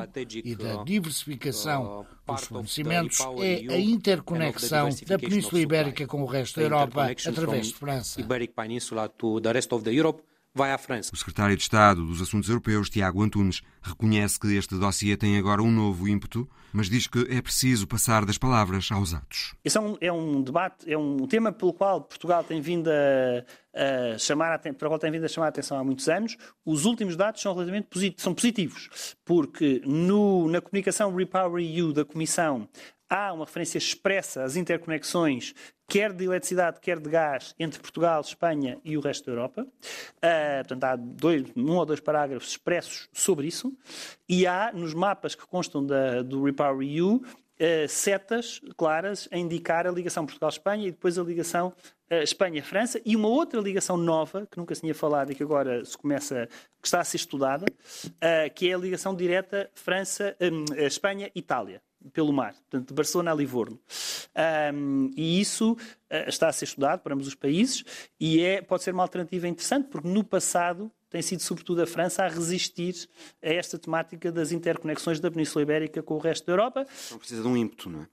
[0.43, 6.65] e da diversificação dos fornecimentos é a interconexão da Península Ibérica com o resto da
[6.65, 8.21] Europa através de França
[10.57, 11.11] vai à França.
[11.13, 15.61] O secretário de Estado dos Assuntos Europeus, Tiago Antunes, reconhece que este dossiê tem agora
[15.61, 19.55] um novo ímpeto, mas diz que é preciso passar das palavras aos atos.
[19.63, 24.13] Esse é um, é um debate, é um tema pelo qual Portugal tem vindo a,
[24.13, 26.35] a chamar a, para o qual tem vindo a chamar a atenção há muitos anos.
[26.65, 32.03] Os últimos dados são relativamente positivos, são positivos, porque no, na comunicação Repower EU da
[32.03, 32.67] Comissão
[33.09, 35.53] há uma referência expressa às interconexões,
[35.87, 39.63] quer de eletricidade, quer de gás, entre Portugal, Espanha e o resto da Europa.
[39.63, 43.75] Uh, portanto, há dois, um ou dois parágrafos expressos sobre isso.
[44.27, 47.23] E há, nos mapas que constam da, do Repower EU, uh,
[47.87, 51.73] setas claras a indicar a ligação Portugal-Espanha e depois a ligação
[52.11, 55.85] uh, Espanha-França e uma outra ligação nova, que nunca se tinha falado e que agora
[55.85, 56.49] se começa,
[56.81, 57.65] que está a ser estudada,
[58.55, 63.79] que é a ligação direta França-Espanha-Itália pelo mar, portanto, de Barcelona a Livorno.
[64.73, 65.77] Um, e isso uh,
[66.27, 67.83] está a ser estudado para ambos os países
[68.19, 72.23] e é, pode ser uma alternativa interessante, porque no passado tem sido sobretudo a França
[72.23, 73.09] a resistir
[73.41, 76.85] a esta temática das interconexões da Península Ibérica com o resto da Europa.
[77.11, 78.07] Não precisa de um ímpeto, não é?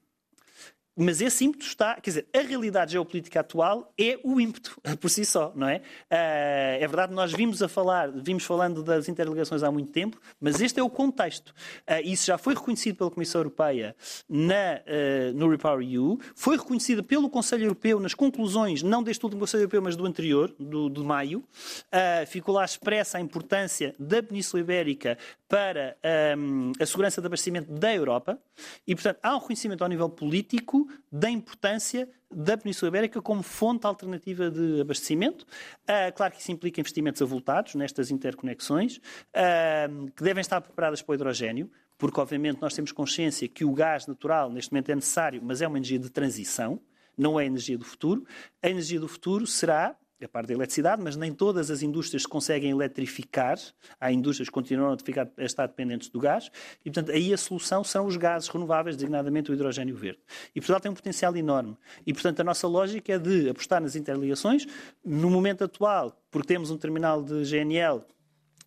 [0.97, 5.25] Mas esse ímpeto está, quer dizer, a realidade geopolítica atual é o ímpeto por si
[5.25, 5.79] só, não é?
[6.11, 10.61] Uh, é verdade, nós vimos a falar, vimos falando das interligações há muito tempo, mas
[10.61, 11.49] este é o contexto.
[11.49, 13.97] Uh, isso já foi reconhecido pela Comissão Europeia
[14.29, 19.41] na, uh, no Repower EU, foi reconhecido pelo Conselho Europeu nas conclusões, não deste último
[19.41, 21.45] Conselho Europeu, mas do anterior, do, de maio.
[22.29, 25.97] ficou lá expressa a importância da Península Ibérica para
[26.37, 28.39] um, a segurança de abastecimento da Europa
[28.87, 33.87] e, portanto, há um reconhecimento ao nível político da importância da Península Ibérica como fonte
[33.87, 35.47] alternativa de abastecimento.
[35.83, 41.13] Uh, claro que isso implica investimentos avultados nestas interconexões, uh, que devem estar preparadas para
[41.13, 45.41] o hidrogênio, porque obviamente nós temos consciência que o gás natural neste momento é necessário,
[45.43, 46.81] mas é uma energia de transição.
[47.17, 48.27] não é a energia do futuro.
[48.61, 52.71] A energia do futuro será a parte da eletricidade, mas nem todas as indústrias conseguem
[52.71, 53.59] eletrificar.
[54.01, 56.51] Há indústrias que continuam a, ficar, a estar dependentes do gás
[56.85, 60.21] e, portanto, aí a solução são os gases renováveis, designadamente o hidrogênio verde.
[60.55, 61.77] E Portugal tem um potencial enorme.
[62.07, 64.67] E, portanto, a nossa lógica é de apostar nas interligações.
[65.05, 68.03] No momento atual, porque temos um terminal de GNL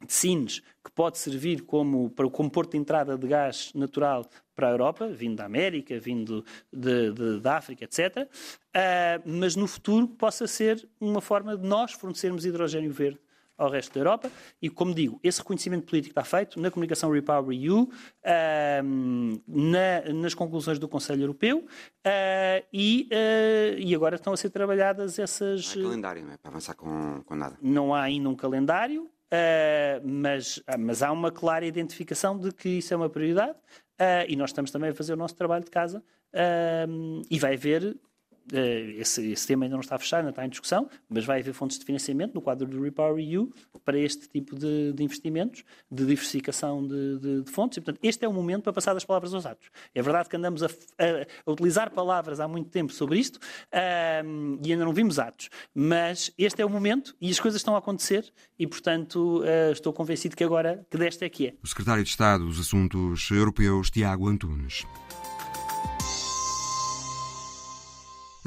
[0.06, 4.72] de Sines, que pode servir como, como porto de entrada de gás natural para a
[4.72, 8.18] Europa, vindo da América, vindo de, de, da África, etc.
[8.18, 8.28] Uh,
[8.74, 13.20] ah, mas no futuro possa ser uma forma de nós fornecermos hidrogênio verde
[13.58, 14.32] ao resto da Europa.
[14.62, 17.90] E, como digo, esse reconhecimento político está feito na comunicação Repower EU, uh,
[19.48, 25.18] na, nas conclusões do Conselho Europeu uh, e, uh, e, agora estão a ser trabalhadas
[25.18, 25.76] essas.
[25.76, 26.38] Não há calendário, não é?
[26.38, 27.58] Para avançar com, com nada.
[27.62, 29.10] Não há ainda um calendário.
[29.28, 33.58] Uh, mas, uh, mas há uma clara identificação de que isso é uma prioridade
[34.00, 36.04] uh, e nós estamos também a fazer o nosso trabalho de casa
[37.32, 37.98] e vai haver
[38.98, 41.78] esse, esse, tema ainda não está fechado, ainda está em discussão, mas vai haver fontes
[41.78, 43.52] de financiamento no quadro do Repower EU
[43.84, 47.78] para este tipo de, de investimentos, de diversificação de, de, de, fontes.
[47.78, 49.70] E, portanto, este é o momento para passar das palavras aos atos.
[49.94, 50.70] É verdade que andamos a, a,
[51.46, 53.40] a utilizar palavras há muito tempo sobre isto
[54.26, 57.76] um, e ainda não vimos atos, mas este é o momento e as coisas estão
[57.76, 61.54] a acontecer e, portanto, uh, estou convencido que agora que desta é que é.
[61.64, 64.86] O Secretário de Estado dos Assuntos Europeus, Tiago Antunes.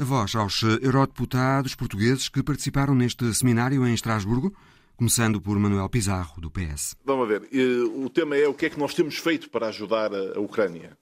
[0.01, 4.51] A voz aos eurodeputados portugueses que participaram neste seminário em Estrasburgo,
[4.97, 6.95] começando por Manuel Pizarro, do PS.
[7.05, 7.47] Vamos ver.
[7.93, 10.97] O tema é o que é que nós temos feito para ajudar a Ucrânia.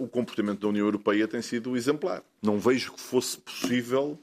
[0.00, 2.24] O comportamento da União Europeia tem sido exemplar.
[2.42, 4.18] Não vejo que fosse possível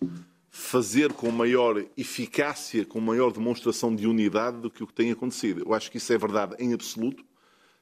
[0.49, 5.63] fazer com maior eficácia, com maior demonstração de unidade do que o que tem acontecido.
[5.65, 7.23] Eu acho que isso é verdade em absoluto.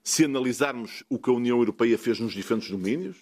[0.04, 3.18] Se analisarmos o que a União Europeia fez nos diferentes domínios,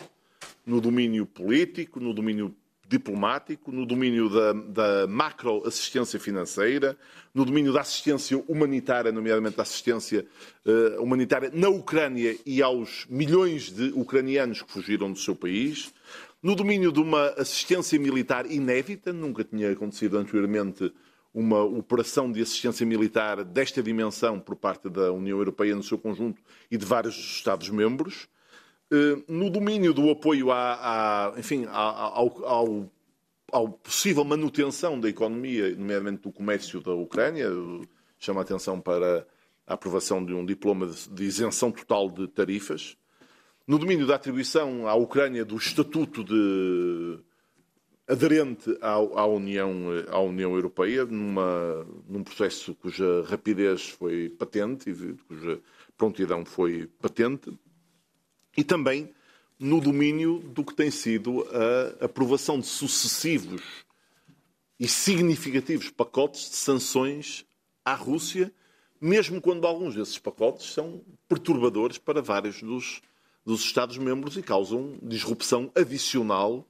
[0.66, 2.56] no domínio político, no domínio
[2.88, 6.98] diplomático, no domínio da, da macroassistência financeira,
[7.34, 10.26] no domínio da assistência humanitária, nomeadamente da assistência
[10.66, 15.94] uh, humanitária na Ucrânia e aos milhões de ucranianos que fugiram do seu país,
[16.42, 20.94] no domínio de uma assistência militar inédita, nunca tinha acontecido anteriormente
[21.34, 26.42] uma operação de assistência militar desta dimensão por parte da União Europeia no seu conjunto
[26.70, 28.28] e de vários Estados-membros.
[28.92, 32.92] Eh, no domínio do apoio à, à enfim, ao, ao,
[33.52, 37.50] ao, possível manutenção da economia, nomeadamente do comércio da Ucrânia,
[38.20, 39.26] chama a atenção para
[39.66, 42.98] a aprovação de um diploma de isenção total de tarifas.
[43.66, 47.20] No domínio da atribuição à Ucrânia do estatuto de
[48.08, 49.72] aderente à, à, União,
[50.10, 55.60] à União Europeia, numa, num processo cuja rapidez foi patente e cuja
[55.98, 57.52] prontidão foi patente
[58.56, 59.10] e também
[59.60, 61.46] no domínio do que tem sido
[62.02, 63.62] a aprovação de sucessivos
[64.80, 67.46] e significativos pacotes de sanções
[67.86, 68.52] à Rússia,
[69.00, 73.02] mesmo quando alguns desses pacotes são perturbadores para vários dos,
[73.46, 76.68] dos Estados-membros e causam disrupção adicional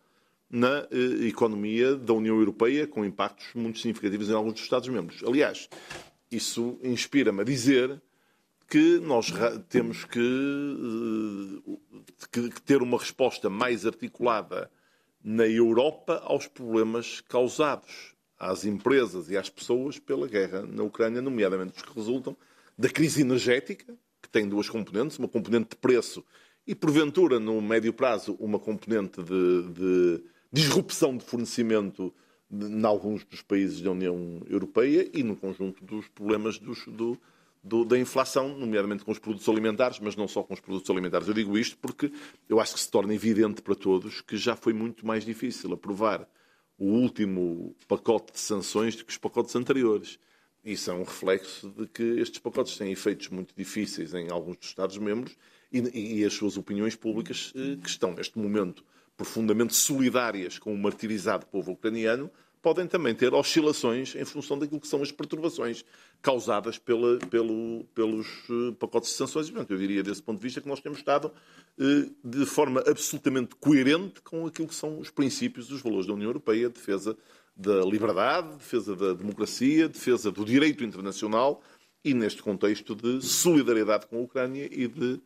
[0.50, 5.24] na eh, economia da União Europeia, com impactos muito significativos em alguns dos Estados-membros.
[5.24, 5.67] Aliás,
[6.32, 8.00] isso inspira-me a dizer
[8.74, 9.32] que nós
[9.70, 11.78] temos que, eh,
[12.32, 14.68] que, que, ter uma resposta mais articulada
[15.24, 21.78] na Europa aos problemas causados às empresas e às pessoas pela guerra na Ucrânia, nomeadamente
[21.78, 22.36] os que resultam
[22.76, 26.26] da crise energética, que tem duas componentes, uma componente de preço
[26.66, 32.12] e, porventura, no médio prazo, uma componente de, de disrupção de fornecimento
[32.52, 37.22] em alguns dos países da União Europeia e no conjunto dos problemas dos, do,
[37.63, 41.28] do, da inflação, nomeadamente com os produtos alimentares, mas não só com os produtos alimentares.
[41.28, 42.12] Eu digo isto porque
[42.49, 46.28] eu acho que se torna evidente para todos que já foi muito mais difícil aprovar
[46.78, 50.19] o último pacote de sanções do que os pacotes anteriores.
[50.63, 54.67] Isso é um reflexo de que estes pacotes têm efeitos muito difíceis em alguns dos
[54.67, 55.38] Estados-membros
[55.71, 58.84] e, e, as suas opiniões públicas, eh, que estão neste momento
[59.17, 64.88] profundamente solidárias com o martirizado povo ucraniano, podem também ter oscilações em função daquilo que
[64.88, 65.84] são as perturbações
[66.24, 69.52] causadas pela, pelo, pelos eh, pacotes de sanções.
[69.54, 71.30] eu diria, desse ponto de vista, que nós temos estado
[71.78, 76.30] eh, de forma absolutamente coerente com aquilo que são os princípios, os valores da União
[76.30, 77.18] Europeia, defesa
[77.54, 81.62] da liberdade, defesa da democracia, defesa do direito internacional
[82.06, 85.20] e, neste contexto, de solidariedade com a Ucrânia e de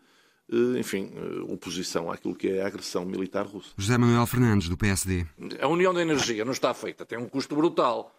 [0.52, 1.12] eh, enfim,
[1.48, 3.70] oposição àquilo que é a agressão militar russa.
[3.78, 5.28] José Manuel Fernandes, do PSD.
[5.62, 8.16] A União da Energia não está feita, tem um custo brutal.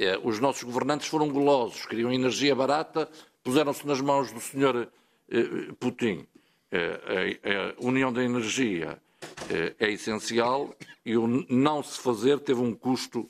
[0.00, 3.10] É, os nossos governantes foram golosos, queriam energia barata,
[3.42, 4.88] puseram-se nas mãos do senhor
[5.28, 6.24] eh, Putin.
[6.70, 9.00] A União da Energia
[9.80, 10.72] é essencial
[11.04, 13.28] e o não se fazer teve um custo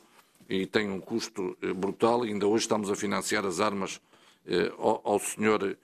[0.48, 2.26] e tem um custo brutal.
[2.26, 4.00] E ainda hoje estamos a financiar as armas
[4.76, 5.78] ao, ao senhor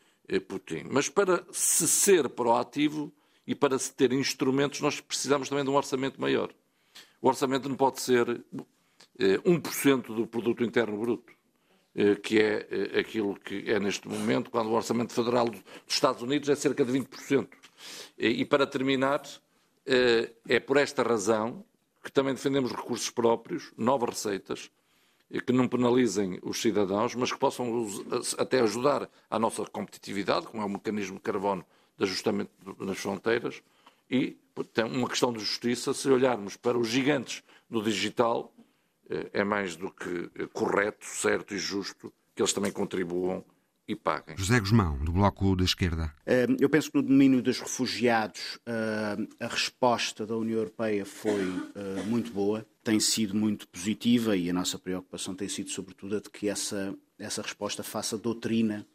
[0.48, 0.86] Putin.
[0.90, 3.12] Mas para se ser proativo
[3.46, 6.50] e para se ter instrumentos, nós precisamos também de um orçamento maior.
[7.22, 8.44] O orçamento não pode ser
[9.18, 11.32] 1% do produto interno bruto,
[12.22, 16.54] que é aquilo que é neste momento, quando o orçamento federal dos Estados Unidos é
[16.54, 17.48] cerca de 20%.
[18.18, 19.22] E para terminar,
[20.48, 21.64] é por esta razão
[22.02, 24.70] que também defendemos recursos próprios, novas receitas,
[25.46, 27.88] que não penalizem os cidadãos, mas que possam
[28.38, 31.64] até ajudar à nossa competitividade, como é o mecanismo de carbono
[31.96, 33.62] de ajustamento nas fronteiras,
[34.10, 34.36] e
[34.72, 38.52] tem uma questão de justiça, se olharmos para os gigantes do digital,
[39.32, 43.44] é mais do que correto, certo e justo que eles também contribuam
[43.86, 44.36] e paguem.
[44.36, 46.12] José Guzmão, do Bloco da Esquerda.
[46.26, 51.42] Eh, eu penso que no domínio dos refugiados eh, a resposta da União Europeia foi
[51.74, 56.20] eh, muito boa, tem sido muito positiva e a nossa preocupação tem sido sobretudo a
[56.20, 58.86] de que essa, essa resposta faça doutrina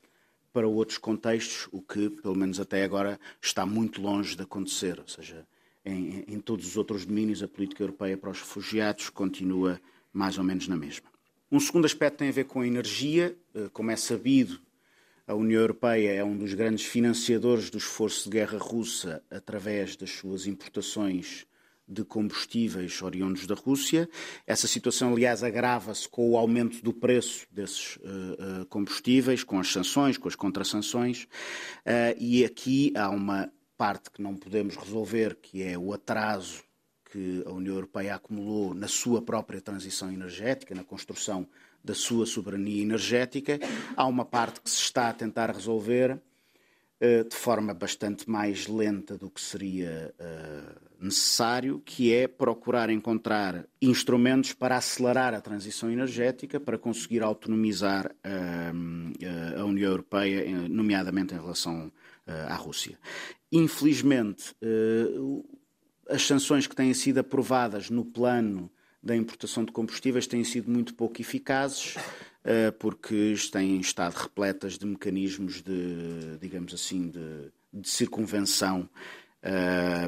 [0.52, 5.00] para outros contextos, o que, pelo menos até agora, está muito longe de acontecer.
[5.00, 5.46] Ou seja,
[5.86, 9.80] em, em todos os outros domínios, a política europeia para os refugiados continua
[10.12, 11.10] mais ou menos na mesma.
[11.52, 13.36] Um segundo aspecto tem a ver com a energia.
[13.74, 14.60] Como é sabido,
[15.30, 20.12] a União Europeia é um dos grandes financiadores do esforço de guerra russa através das
[20.12, 21.46] suas importações
[21.88, 24.08] de combustíveis oriundos da Rússia.
[24.46, 30.18] Essa situação, aliás, agrava-se com o aumento do preço desses uh, combustíveis, com as sanções,
[30.18, 31.24] com as contrasanções.
[31.24, 36.64] Uh, e aqui há uma parte que não podemos resolver, que é o atraso
[37.10, 41.48] que a União Europeia acumulou na sua própria transição energética, na construção
[41.84, 43.60] da sua soberania energética.
[43.96, 49.18] Há uma parte que se está a tentar resolver uh, de forma bastante mais lenta
[49.18, 56.60] do que seria uh, necessário, que é procurar encontrar instrumentos para acelerar a transição energética,
[56.60, 61.92] para conseguir autonomizar uh, a União Europeia, nomeadamente em relação
[62.28, 63.00] à Rússia.
[63.52, 64.54] Infelizmente,
[66.10, 68.70] as sanções que têm sido aprovadas no plano
[69.02, 71.96] da importação de combustíveis têm sido muito pouco eficazes,
[72.44, 78.90] eh, porque têm estado repletas de mecanismos de, digamos assim, de, de circunvenção
[79.42, 80.08] eh,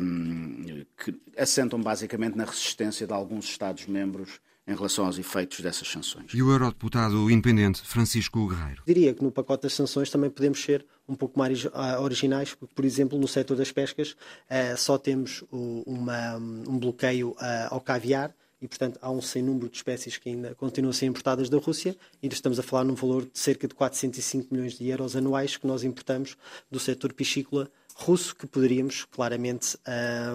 [0.97, 6.33] que assentam basicamente na resistência de alguns Estados-membros em relação aos efeitos dessas sanções.
[6.33, 8.83] E o eurodeputado independente Francisco Guerreiro?
[8.85, 12.73] Diria que no pacote das sanções também podemos ser um pouco mais ah, originais, porque,
[12.73, 14.15] por exemplo, no setor das pescas
[14.49, 17.35] eh, só temos uma, um bloqueio
[17.69, 21.07] ao caviar, e, portanto, há um sem número de espécies que ainda continuam a ser
[21.07, 24.87] importadas da Rússia e estamos a falar num valor de cerca de 405 milhões de
[24.87, 26.37] euros anuais que nós importamos
[26.69, 29.77] do setor piscícola russo que poderíamos claramente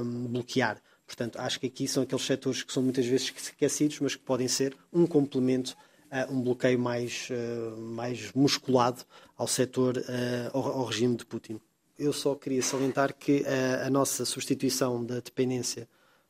[0.03, 0.81] um, bloquear.
[1.07, 4.49] Portanto, acho que aqui são aqueles setores que são muitas vezes esquecidos, mas que podem
[4.49, 5.77] ser um complemento
[6.11, 9.05] a um bloqueio mais, uh, mais musculado
[9.37, 11.61] ao setor, uh, ao, regime de Putin.
[11.99, 15.88] Eu só queria salientar que uh, a nossa substituição da dependência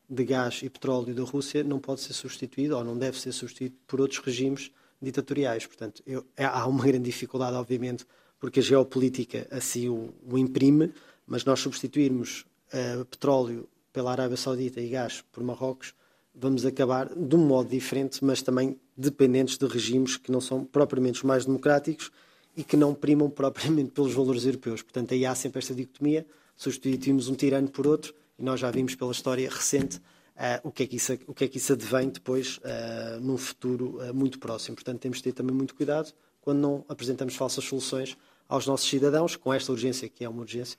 [0.09, 3.75] de gás e petróleo da Rússia não pode ser substituído ou não deve ser substituído
[3.85, 5.65] por outros regimes ditatoriais.
[5.65, 8.05] Portanto, eu, é, há uma grande dificuldade, obviamente,
[8.39, 10.93] porque a geopolítica assim o, o imprime,
[11.25, 15.95] mas nós substituirmos uh, petróleo pela Arábia Saudita e gás por Marrocos,
[16.31, 21.17] vamos acabar de um modo diferente, mas também dependentes de regimes que não são propriamente
[21.17, 22.11] os mais democráticos
[22.55, 24.83] e que não primam propriamente pelos valores europeus.
[24.83, 28.93] Portanto, aí há sempre esta dicotomia, substituímos um tirano por outro e nós já vimos
[28.93, 32.09] pela história recente uh, o, que é que isso, o que é que isso advém
[32.09, 34.75] depois uh, num futuro uh, muito próximo.
[34.75, 38.15] Portanto, temos de ter também muito cuidado quando não apresentamos falsas soluções
[38.47, 40.77] aos nossos cidadãos, com esta urgência, que é uma urgência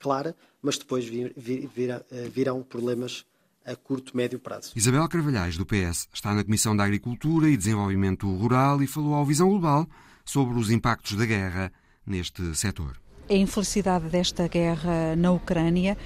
[0.00, 3.24] clara, mas depois vir, vir, vir, virão problemas
[3.64, 4.72] a curto, médio prazo.
[4.74, 9.24] Isabel Carvalhais, do PS, está na Comissão da Agricultura e Desenvolvimento Rural e falou ao
[9.24, 9.86] Visão Global
[10.24, 11.72] sobre os impactos da guerra
[12.06, 13.00] neste setor.
[13.28, 15.96] A infelicidade desta guerra na Ucrânia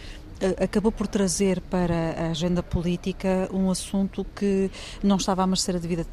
[0.63, 4.71] acabou por trazer para a agenda política um assunto que
[5.03, 6.07] não estava a merecer a devida,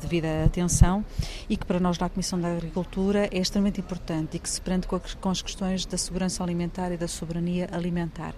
[0.00, 1.04] devida atenção
[1.48, 4.86] e que para nós na Comissão da Agricultura é extremamente importante e que se prende
[4.86, 8.34] com as questões da segurança alimentar e da soberania alimentar.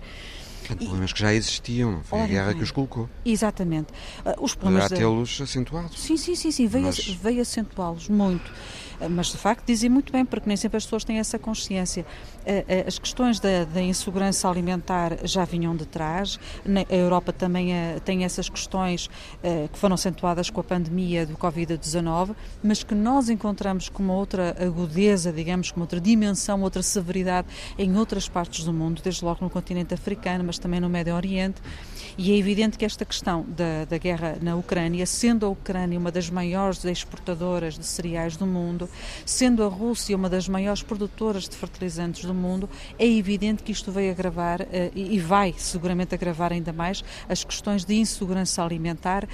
[0.60, 3.08] Portanto, problemas que já existiam, foi a guerra que os colocou.
[3.24, 3.92] Exatamente.
[4.24, 5.98] Uh, os problemas Poderá tê-los acentuados.
[5.98, 7.06] Sim, sim, sim, sim veio, Mas...
[7.06, 8.52] veio acentuá-los muito.
[9.10, 12.04] Mas, de facto, dizem muito bem, porque nem sempre as pessoas têm essa consciência.
[12.86, 16.38] As questões da, da insegurança alimentar já vinham de trás.
[16.88, 17.70] A Europa também
[18.04, 19.08] tem essas questões
[19.72, 24.56] que foram acentuadas com a pandemia do Covid-19, mas que nós encontramos com uma outra
[24.58, 29.50] agudeza, digamos, com outra dimensão, outra severidade em outras partes do mundo, desde logo no
[29.50, 31.60] continente africano, mas também no Médio Oriente.
[32.16, 36.10] E é evidente que esta questão da, da guerra na Ucrânia, sendo a Ucrânia uma
[36.10, 38.87] das maiores exportadoras de cereais do mundo,
[39.24, 42.68] sendo a Rússia uma das maiores produtoras de fertilizantes do mundo,
[42.98, 47.84] é evidente que isto veio agravar uh, e vai seguramente agravar ainda mais as questões
[47.84, 49.28] de insegurança alimentar uh,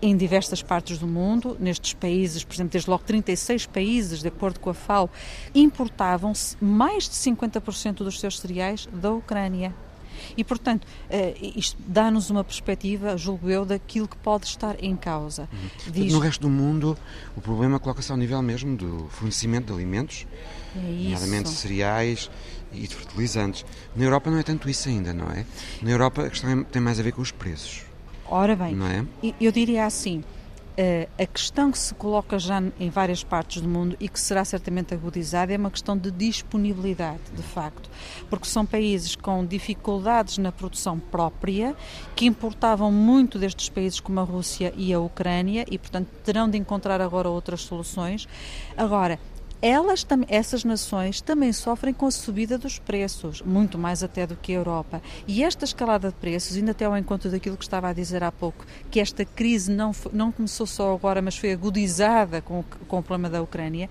[0.00, 1.56] em diversas partes do mundo.
[1.58, 5.10] Nestes países, por exemplo, desde logo 36 países, de acordo com a FAO,
[5.54, 9.74] importavam-se mais de 50% dos seus cereais da Ucrânia.
[10.36, 15.48] E, portanto, eh, isto dá-nos uma perspectiva, julgo eu, daquilo que pode estar em causa.
[15.52, 15.92] Uhum.
[15.92, 16.12] Diz...
[16.12, 16.96] No resto do mundo,
[17.36, 20.26] o problema coloca-se ao nível mesmo do fornecimento de alimentos,
[20.76, 22.30] é nomeadamente cereais
[22.72, 23.64] e de fertilizantes.
[23.96, 25.44] Na Europa não é tanto isso ainda, não é?
[25.82, 27.82] Na Europa a questão é, tem mais a ver com os preços.
[28.30, 29.04] Ora bem, não é?
[29.40, 30.22] eu diria assim,
[31.18, 34.94] a questão que se coloca já em várias partes do mundo e que será certamente
[34.94, 37.90] agudizada é uma questão de disponibilidade, de facto,
[38.30, 41.74] porque são países com dificuldades na produção própria,
[42.14, 46.56] que importavam muito destes países como a Rússia e a Ucrânia e, portanto, terão de
[46.56, 48.28] encontrar agora outras soluções.
[48.76, 49.18] Agora,
[49.60, 54.52] elas, essas nações também sofrem com a subida dos preços, muito mais até do que
[54.52, 55.02] a Europa.
[55.26, 58.30] E esta escalada de preços, ainda até ao encontro daquilo que estava a dizer há
[58.30, 63.02] pouco, que esta crise não, não começou só agora, mas foi agudizada com, com o
[63.02, 63.90] problema da Ucrânia,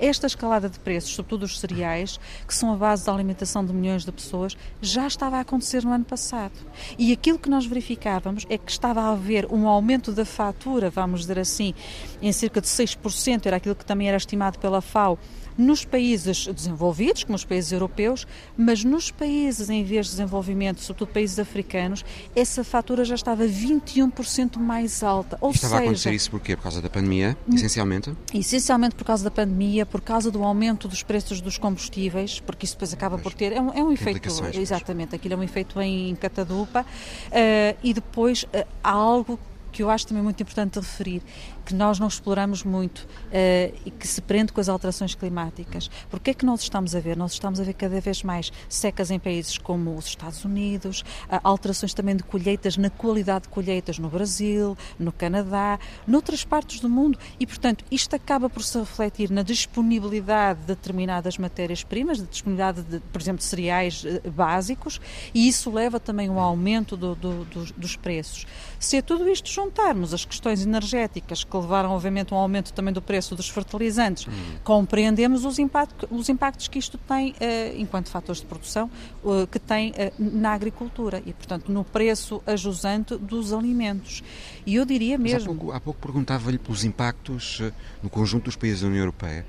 [0.00, 4.04] esta escalada de preços, sobretudo os cereais, que são a base da alimentação de milhões
[4.04, 6.52] de pessoas, já estava a acontecer no ano passado.
[6.98, 11.20] E aquilo que nós verificávamos é que estava a haver um aumento da fatura, vamos
[11.20, 11.74] dizer assim,
[12.22, 15.18] em cerca de 6%, era aquilo que também era estimado pela FAO
[15.60, 21.12] nos países desenvolvidos, como os países europeus, mas nos países em vias de desenvolvimento, sobretudo
[21.12, 22.04] países africanos,
[22.34, 25.36] essa fatura já estava 21% mais alta.
[25.40, 26.56] Ou estava seja, a acontecer isso porquê?
[26.56, 27.54] Por causa da pandemia, hum.
[27.54, 28.12] essencialmente?
[28.32, 32.74] Essencialmente por causa da pandemia, por causa do aumento dos preços dos combustíveis, porque isso
[32.74, 33.52] depois acaba por ter.
[33.52, 34.20] É um, é um efeito.
[34.54, 36.82] Exatamente, aquilo é um efeito em catadupa.
[36.82, 39.38] Uh, e depois uh, há algo
[39.70, 41.22] que eu acho também muito importante referir,
[41.64, 45.90] que nós não exploramos muito uh, e que se prende com as alterações climáticas.
[46.10, 47.16] Porque é que nós estamos a ver?
[47.16, 51.40] Nós estamos a ver cada vez mais secas em países como os Estados Unidos, uh,
[51.44, 56.88] alterações também de colheitas, na qualidade de colheitas no Brasil, no Canadá, noutras partes do
[56.88, 57.18] mundo.
[57.38, 62.98] E, portanto, isto acaba por se refletir na disponibilidade de determinadas matérias-primas, de disponibilidade, de,
[62.98, 65.00] por exemplo, de cereais uh, básicos,
[65.32, 68.46] e isso leva também ao aumento do, do, dos, dos preços.
[68.80, 72.94] Se a tudo isto juntarmos as questões energéticas que levaram, obviamente, a um aumento também
[72.94, 74.56] do preço dos fertilizantes, hum.
[74.64, 77.34] compreendemos os, impacto, os impactos que isto tem, uh,
[77.76, 78.90] enquanto fatores de produção,
[79.22, 84.22] uh, que tem uh, na agricultura e, portanto, no preço ajusante dos alimentos.
[84.64, 85.52] E eu diria mesmo.
[85.52, 87.60] há pouco, há pouco perguntava-lhe pelos impactos
[88.02, 89.44] no conjunto dos países da União Europeia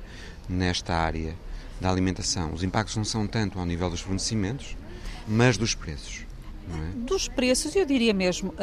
[0.50, 1.34] nesta área
[1.80, 2.54] da alimentação.
[2.54, 4.76] Os impactos não são tanto ao nível dos fornecimentos,
[5.26, 6.26] mas dos preços.
[6.70, 7.00] É?
[7.00, 8.54] Dos preços, eu diria mesmo,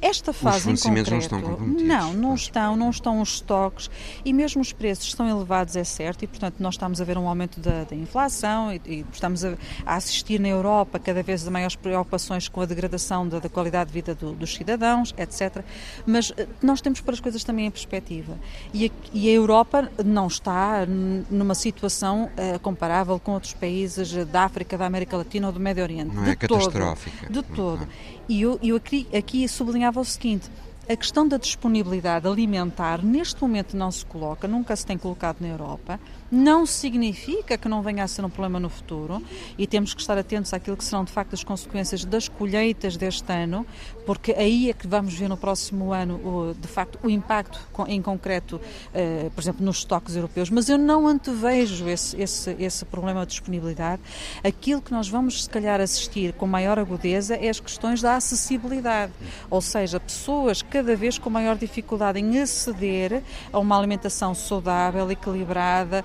[0.00, 1.88] esta fase os em concreto, não estão comprometidos.
[1.88, 3.90] Não, não estão, não estão os estoques
[4.24, 7.28] e mesmo os preços estão elevados, é certo, e portanto nós estamos a ver um
[7.28, 11.50] aumento da, da inflação e, e estamos a, a, assistir na Europa cada vez a
[11.50, 15.62] maiores preocupações com a degradação da, da qualidade de vida do, dos cidadãos, etc.
[16.06, 18.38] Mas eh, nós temos pôr as coisas também em perspectiva.
[18.72, 24.44] E a, e a Europa não está numa situação uh, comparável com outros países da
[24.44, 26.14] África, da América Latina ou do Médio Oriente.
[26.14, 27.30] Não de é todo, catastrófica.
[27.30, 27.86] De todo.
[28.30, 30.48] E eu, eu aqui, aqui sublinhava o seguinte:
[30.88, 35.48] a questão da disponibilidade alimentar neste momento não se coloca, nunca se tem colocado na
[35.48, 36.00] Europa
[36.30, 39.22] não significa que não venha a ser um problema no futuro
[39.58, 43.32] e temos que estar atentos àquilo que serão de facto as consequências das colheitas deste
[43.32, 43.66] ano,
[44.06, 48.60] porque aí é que vamos ver no próximo ano de facto o impacto em concreto,
[48.94, 50.50] eh, por exemplo, nos estoques europeus.
[50.50, 54.00] Mas eu não antevejo esse, esse, esse problema de disponibilidade.
[54.44, 59.12] Aquilo que nós vamos, se calhar, assistir com maior agudeza é as questões da acessibilidade,
[59.48, 66.04] ou seja, pessoas cada vez com maior dificuldade em aceder a uma alimentação saudável, equilibrada,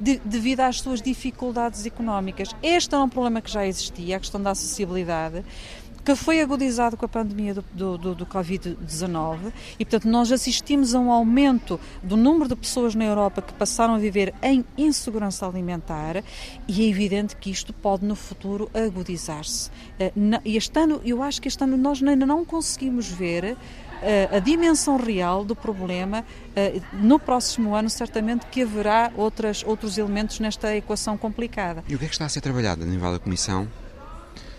[0.00, 2.50] de, devido às suas dificuldades económicas.
[2.62, 5.44] Este é um problema que já existia, a questão da acessibilidade
[6.06, 10.94] que foi agudizado com a pandemia do, do, do, do Covid-19 e, portanto, nós assistimos
[10.94, 15.44] a um aumento do número de pessoas na Europa que passaram a viver em insegurança
[15.44, 16.22] alimentar
[16.68, 19.68] e é evidente que isto pode no futuro agudizar-se.
[19.98, 20.12] Eh,
[20.44, 23.56] este ano, eu acho que este ano nós ainda não conseguimos ver
[24.30, 26.24] a dimensão real do problema.
[26.92, 31.82] No próximo ano, certamente que haverá outras, outros elementos nesta equação complicada.
[31.88, 33.66] E o que é que está a ser trabalhado a nível da Comissão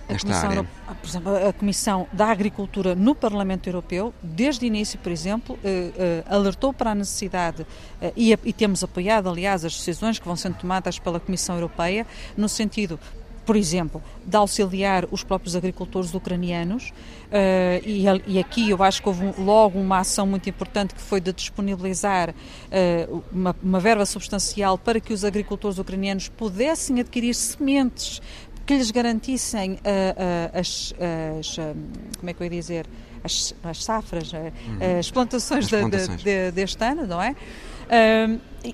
[0.10, 0.66] nesta área?
[1.01, 5.91] Por exemplo, a Comissão da Agricultura no Parlamento Europeu, desde o início, por exemplo, eh,
[5.97, 7.66] eh, alertou para a necessidade,
[8.01, 12.05] eh, e, e temos apoiado, aliás, as decisões que vão sendo tomadas pela Comissão Europeia,
[12.36, 12.99] no sentido
[13.47, 19.08] por exemplo, de auxiliar os próprios agricultores ucranianos, uh, e, e, aqui eu acho que
[19.08, 24.05] houve um, logo uma ação muito importante que foi de disponibilizar uh, uma, uma verba
[24.05, 28.22] substancial para que os agricultores ucranianos pudessem adquirir sementes
[28.68, 30.93] que lhes garantissem uh, uh, as,
[31.39, 31.74] as um,
[32.18, 32.86] como é que eu ia dizer,
[33.24, 34.99] as, as safras, uh, uhum.
[34.99, 36.22] as plantações, as plantações.
[36.22, 37.34] De, de, deste ano, não é?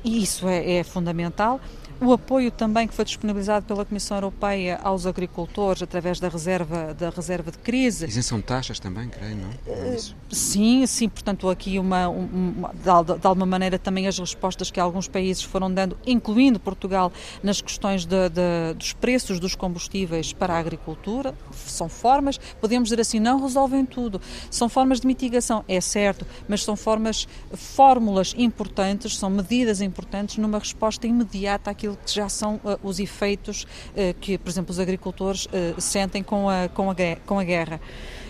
[0.03, 1.61] e isso é, é fundamental.
[2.03, 7.09] O apoio também que foi disponibilizado pela Comissão Europeia aos agricultores através da reserva, da
[7.09, 8.05] reserva de crise.
[8.05, 9.49] Isenção de taxas também, creio, não?
[9.65, 9.97] é
[10.29, 15.43] sim, sim, portanto aqui uma, uma de, alguma maneira também as respostas que alguns países
[15.43, 21.33] foram dando, incluindo Portugal, nas questões de, de, dos preços dos combustíveis para a agricultura,
[21.53, 24.19] são formas, podemos dizer assim, não resolvem tudo,
[24.51, 30.59] são formas de mitigação, é certo, mas são formas, fórmulas importantes, são medidas importantes numa
[30.59, 34.79] resposta imediata àquilo aquilo que já são uh, os efeitos uh, que, por exemplo, os
[34.79, 37.79] agricultores uh, sentem com a, com, a, com a guerra.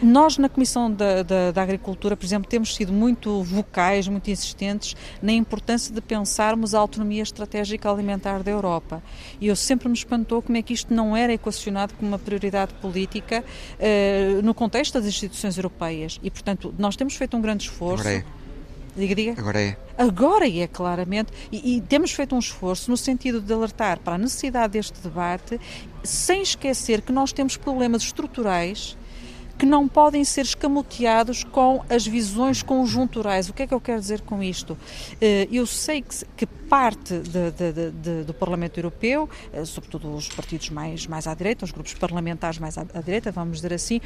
[0.02, 4.96] Nós, na Comissão da, da, da, Agricultura, por exemplo, temos sido muito vocais, muito insistentes
[5.22, 9.02] na importância de pensarmos a autonomia estratégica alimentar da Europa.
[9.40, 12.74] E eu sempre me espantou como é que isto não era equacionado como uma prioridade
[12.76, 13.46] política
[14.44, 16.20] no contexto das instituições europeias.
[16.22, 18.04] E, portanto, nós temos feito um grande esforço.
[18.96, 19.36] Diga, diga.
[19.38, 19.78] Agora é.
[19.98, 21.32] Agora é, claramente.
[21.52, 25.60] E, e, temos feito um esforço no sentido de alertar para a necessidade deste debate,
[26.04, 28.98] sem esquecer que nós temos problemas estruturais
[29.58, 33.50] que não podem ser escamoteados com as visões conjunturais.
[33.50, 34.78] O que é que eu quero dizer com isto?
[35.22, 36.04] Eh, eu sei
[36.36, 41.36] que, parte de, de, de, do Parlamento Europeu, eh, sobretudo os partidos mais, mais à
[41.36, 44.02] direita, os grupos parlamentares mais à, à direita, vamos dizer assim,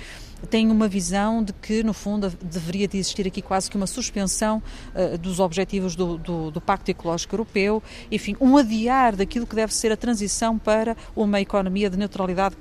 [0.50, 4.62] têm uma visão de que, no fundo, deveria de existir aqui quase que uma suspensão
[4.94, 7.82] uh, dos objetivos do, do, do Pacto Ecológico Europeu,
[8.12, 12.56] enfim, um adiar daquilo que deve ser a transição para uma economia de neutralidade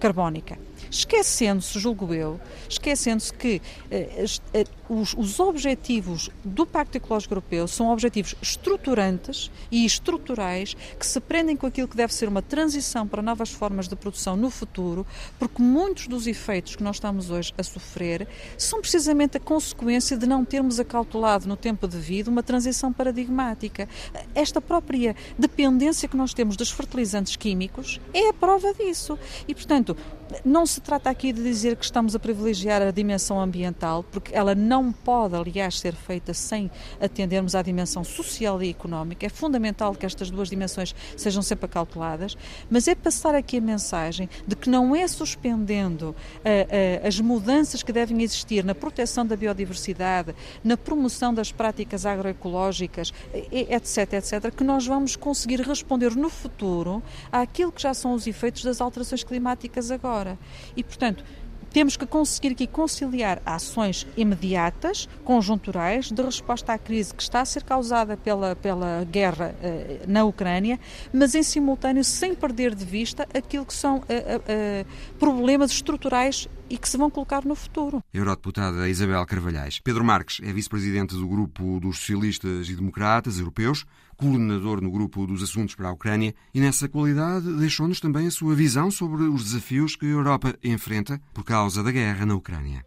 [0.00, 0.58] carbónica
[0.90, 4.24] esquecendo-se, julgo eu, esquecendo-se que eh,
[4.54, 11.20] eh, os, os, objetivos do Pacto Ecológico Europeu são objetivos estruturantes e estruturais que se
[11.20, 15.06] prendem com aquilo que deve ser uma transição para novas formas de produção no futuro,
[15.38, 18.26] porque muitos dos efeitos que nós estamos hoje a sofrer
[18.56, 23.88] são precisamente a consequência de não termos acautelado no tempo devido uma transição paradigmática.
[24.34, 29.18] Esta própria dependência que nós temos dos fertilizantes químicos é a prova disso.
[29.46, 29.96] E, portanto,
[30.44, 34.54] não se trata aqui de dizer que estamos a privilegiar a dimensão ambiental, porque ela
[34.54, 36.70] não pode, aliás, ser feita sem
[37.00, 39.26] atendermos à dimensão social e económica.
[39.26, 42.36] É fundamental que estas duas dimensões sejam sempre acauteladas,
[42.70, 47.82] mas é passar aqui a mensagem de que não é suspendendo uh, uh, as mudanças
[47.82, 53.12] que devem existir na proteção da biodiversidade, na promoção das práticas agroecológicas,
[53.50, 58.62] etc., etc., que nós vamos conseguir responder no futuro àquilo que já são os efeitos
[58.62, 60.38] das alterações climáticas agora fora.
[60.76, 61.24] E, portanto,
[61.70, 67.44] temos que conseguir aqui conciliar ações imediatas, conjunturais, de resposta à crise que está a
[67.44, 70.80] ser causada pela, pela guerra uh, na Ucrânia,
[71.12, 76.76] mas em simultâneo sem perder de vista aquilo que são uh, uh, problemas estruturais e
[76.78, 78.02] que se vão colocar no futuro.
[78.12, 79.78] Eurodeputada Isabel Carvalhais.
[79.78, 83.84] Pedro Marques é vice-presidente do Grupo dos Socialistas e Democratas Europeus
[84.18, 88.54] coordenador no grupo dos assuntos para a Ucrânia, e nessa qualidade deixou-nos também a sua
[88.54, 92.84] visão sobre os desafios que a Europa enfrenta por causa da guerra na Ucrânia.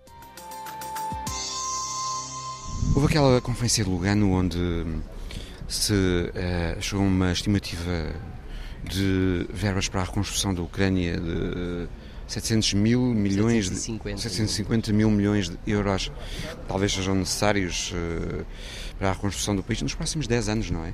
[2.94, 4.86] Houve aquela conferência de Lugano onde
[5.68, 8.14] se uh, chegou a uma estimativa
[8.84, 11.88] de verbas para a reconstrução da Ucrânia de
[12.28, 16.12] 700 mil milhões 750, de, 750 mil milhões de euros
[16.68, 18.46] talvez sejam necessários uh,
[19.02, 20.94] para a reconstrução do país nos próximos 10 anos, não é?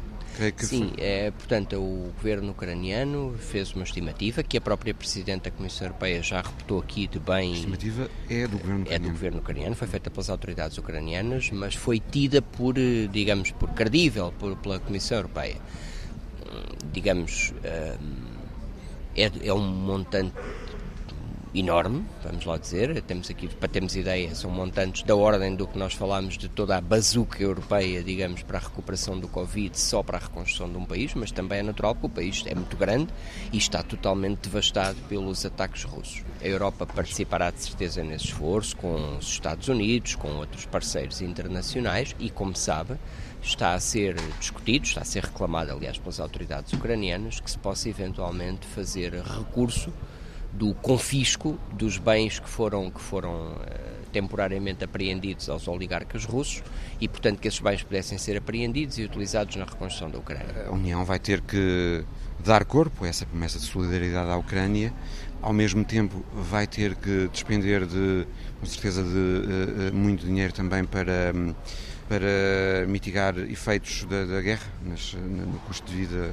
[0.60, 5.88] Sim, é, portanto, o governo ucraniano fez uma estimativa que a própria Presidente da Comissão
[5.88, 7.52] Europeia já reportou aqui de bem.
[7.52, 8.88] A estimativa é do governo ucraniano.
[8.96, 13.52] É do governo ucraniano, foi feita pelas autoridades ucranianas, mas foi tida por, eh, digamos,
[13.52, 15.58] por credível por, pela Comissão Europeia.
[16.94, 17.98] Digamos, eh,
[19.18, 20.34] é, é um montante
[21.54, 23.02] enorme, vamos lá dizer.
[23.04, 26.78] Temos aqui, para termos ideia, são montantes da ordem do que nós falamos de toda
[26.78, 30.86] a bazuca europeia, digamos, para a recuperação do Covid, só para a reconstrução de um
[30.86, 33.14] país, mas também é natural que o país é muito grande
[33.52, 36.24] e está totalmente devastado pelos ataques russos.
[36.42, 42.16] A Europa participará de certeza nesse esforço, com os Estados Unidos, com outros parceiros internacionais
[42.20, 42.96] e, como sabe,
[43.42, 47.90] está a ser discutido, está a ser reclamado, aliás, pelas autoridades ucranianas, que se possa
[47.90, 49.92] eventualmente fazer recurso
[50.58, 53.58] do confisco dos bens que foram, que foram uh,
[54.12, 56.64] temporariamente apreendidos aos oligarcas russos
[57.00, 60.66] e, portanto, que esses bens pudessem ser apreendidos e utilizados na reconstrução da Ucrânia.
[60.68, 62.04] A União vai ter que
[62.44, 64.92] dar corpo a essa promessa de solidariedade à Ucrânia,
[65.44, 68.26] ao mesmo tempo vai ter que despender de,
[68.60, 71.34] com certeza, de uh, muito dinheiro também para,
[72.10, 76.32] para mitigar efeitos da, da guerra mas, no custo de vida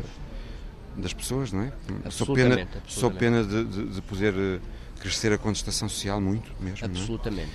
[0.97, 1.73] das pessoas, não é?
[2.11, 4.61] Sou pena, sou pena de, de, de, poder eh,
[5.01, 6.79] crescer a contestação social muito mesmo.
[6.83, 6.85] É?
[6.85, 7.53] Absolutamente.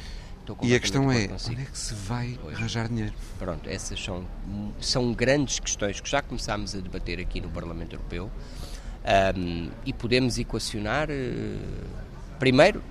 [0.63, 2.57] E a questão é, onde é que se vai pois.
[2.57, 3.13] arranjar dinheiro?
[3.37, 4.25] Pronto, essas são,
[4.79, 8.31] são grandes questões que já começámos a debater aqui no Parlamento Europeu
[9.37, 12.81] um, e podemos equacionar, uh, primeiro,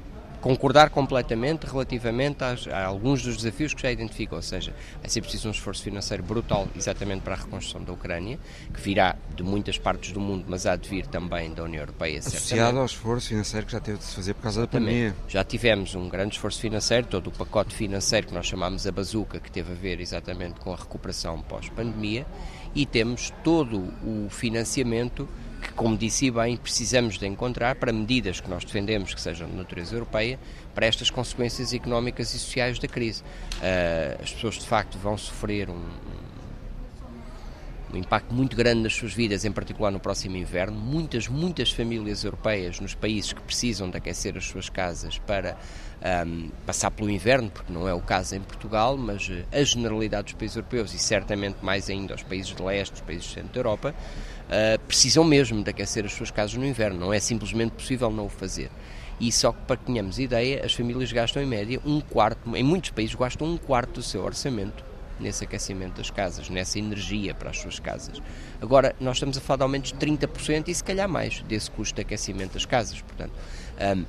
[0.41, 5.21] concordar completamente relativamente às, a alguns dos desafios que já identificou, ou seja, vai ser
[5.21, 8.39] preciso um esforço financeiro brutal exatamente para a reconstrução da Ucrânia,
[8.73, 12.19] que virá de muitas partes do mundo, mas há de vir também da União Europeia.
[12.19, 12.79] Associado certamente.
[12.79, 15.15] ao esforço financeiro que já teve de se fazer por causa da pandemia.
[15.29, 19.41] Já tivemos um grande esforço financeiro, todo o pacote financeiro que nós chamamos a bazuca,
[19.41, 22.27] que teve a ver exatamente com a recuperação pós-pandemia,
[22.75, 25.29] e temos todo o financiamento
[25.79, 29.95] como disse bem, precisamos de encontrar para medidas que nós defendemos que sejam de natureza
[29.95, 30.37] europeia
[30.75, 33.23] para estas consequências económicas e sociais da crise.
[33.23, 35.81] Uh, as pessoas, de facto, vão sofrer um,
[37.93, 40.79] um impacto muito grande nas suas vidas, em particular no próximo inverno.
[40.79, 45.57] Muitas, muitas famílias europeias nos países que precisam de aquecer as suas casas para
[46.27, 50.35] um, passar pelo inverno, porque não é o caso em Portugal, mas a generalidade dos
[50.35, 53.59] países europeus e certamente mais ainda os países de leste, os países do centro da
[53.61, 57.01] Europa, uh, precisam mesmo de aquecer as suas casas no inverno.
[57.01, 58.71] Não é simplesmente possível não o fazer.
[59.21, 62.63] E só que para que tenhamos ideia, as famílias gastam em média um quarto, em
[62.63, 64.88] muitos países gastam um quarto do seu orçamento
[65.21, 68.21] nesse aquecimento das casas, nessa energia para as suas casas.
[68.61, 71.95] Agora, nós estamos a falar de aumentos de 30% e se calhar mais desse custo
[71.95, 73.01] de aquecimento das casas.
[73.01, 73.33] Portanto,
[73.97, 74.05] um,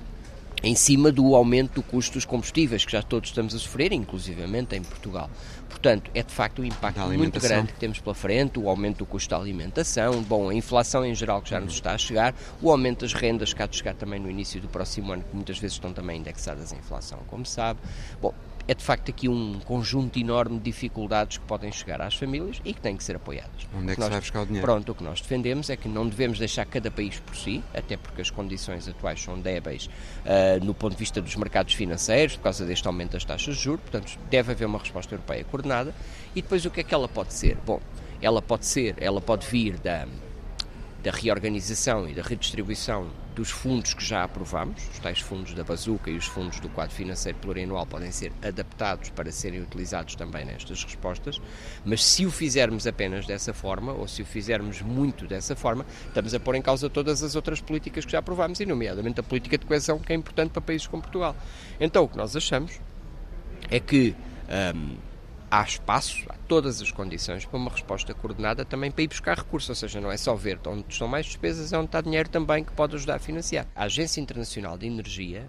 [0.62, 4.76] em cima do aumento do custo dos combustíveis, que já todos estamos a sofrer, inclusivamente
[4.76, 5.30] em Portugal.
[5.70, 9.06] Portanto, é de facto um impacto muito grande que temos pela frente, o aumento do
[9.06, 12.72] custo da alimentação, bom, a inflação em geral que já nos está a chegar, o
[12.72, 15.60] aumento das rendas que há de chegar também no início do próximo ano, que muitas
[15.60, 17.80] vezes estão também indexadas à inflação, como sabe.
[18.22, 18.34] Bom,
[18.70, 22.72] é de facto aqui um conjunto enorme de dificuldades que podem chegar às famílias e
[22.72, 23.68] que têm que ser apoiadas.
[23.76, 24.64] Onde é que nós, se vai buscar o dinheiro?
[24.64, 27.98] Pronto, o que nós defendemos é que não devemos deixar cada país por si, até
[27.98, 32.44] porque as condições atuais são débeis uh, no ponto de vista dos mercados financeiros, por
[32.44, 35.92] causa deste aumento das taxas de juros, portanto deve haver uma resposta europeia coordenada.
[36.36, 37.58] E depois o que é que ela pode ser?
[37.66, 37.82] Bom,
[38.22, 40.08] ela pode ser, ela pode vir da,
[41.02, 43.10] da reorganização e da redistribuição
[43.40, 46.94] dos fundos que já aprovamos, os tais fundos da Bazuca e os fundos do quadro
[46.94, 51.40] financeiro plurianual podem ser adaptados para serem utilizados também nestas respostas,
[51.86, 56.34] mas se o fizermos apenas dessa forma, ou se o fizermos muito dessa forma, estamos
[56.34, 59.58] a pôr em causa todas as outras políticas que já aprovamos, e nomeadamente a política
[59.58, 61.34] de coesão, que é importante para países como Portugal.
[61.80, 62.78] Então o que nós achamos
[63.72, 64.14] é que.
[64.76, 65.09] Um,
[65.50, 69.70] há espaço, há todas as condições para uma resposta coordenada também para ir buscar recursos,
[69.70, 72.64] ou seja, não é só ver onde estão mais despesas, é onde está dinheiro também
[72.64, 73.66] que pode ajudar a financiar.
[73.76, 75.48] A Agência Internacional de Energia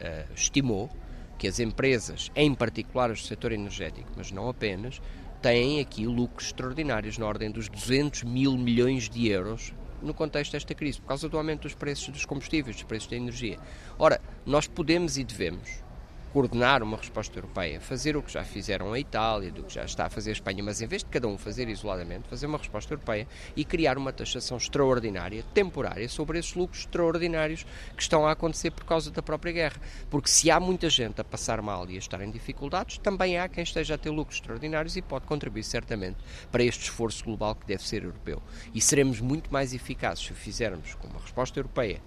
[0.00, 0.90] uh, estimou
[1.36, 5.00] que as empresas, em particular do setor energético, mas não apenas,
[5.40, 10.74] têm aqui lucros extraordinários na ordem dos 200 mil milhões de euros no contexto desta
[10.74, 13.58] crise, por causa do aumento dos preços dos combustíveis, dos preços da energia.
[13.98, 15.82] Ora, nós podemos e devemos
[16.32, 20.06] coordenar uma resposta europeia, fazer o que já fizeram a Itália, do que já está
[20.06, 22.94] a fazer a Espanha, mas em vez de cada um fazer isoladamente, fazer uma resposta
[22.94, 28.70] europeia e criar uma taxação extraordinária, temporária, sobre esses lucros extraordinários que estão a acontecer
[28.70, 29.80] por causa da própria guerra.
[30.08, 33.46] Porque se há muita gente a passar mal e a estar em dificuldades, também há
[33.46, 36.16] quem esteja a ter lucros extraordinários e pode contribuir certamente
[36.50, 38.42] para este esforço global que deve ser europeu.
[38.74, 42.00] E seremos muito mais eficazes se o fizermos com uma resposta europeia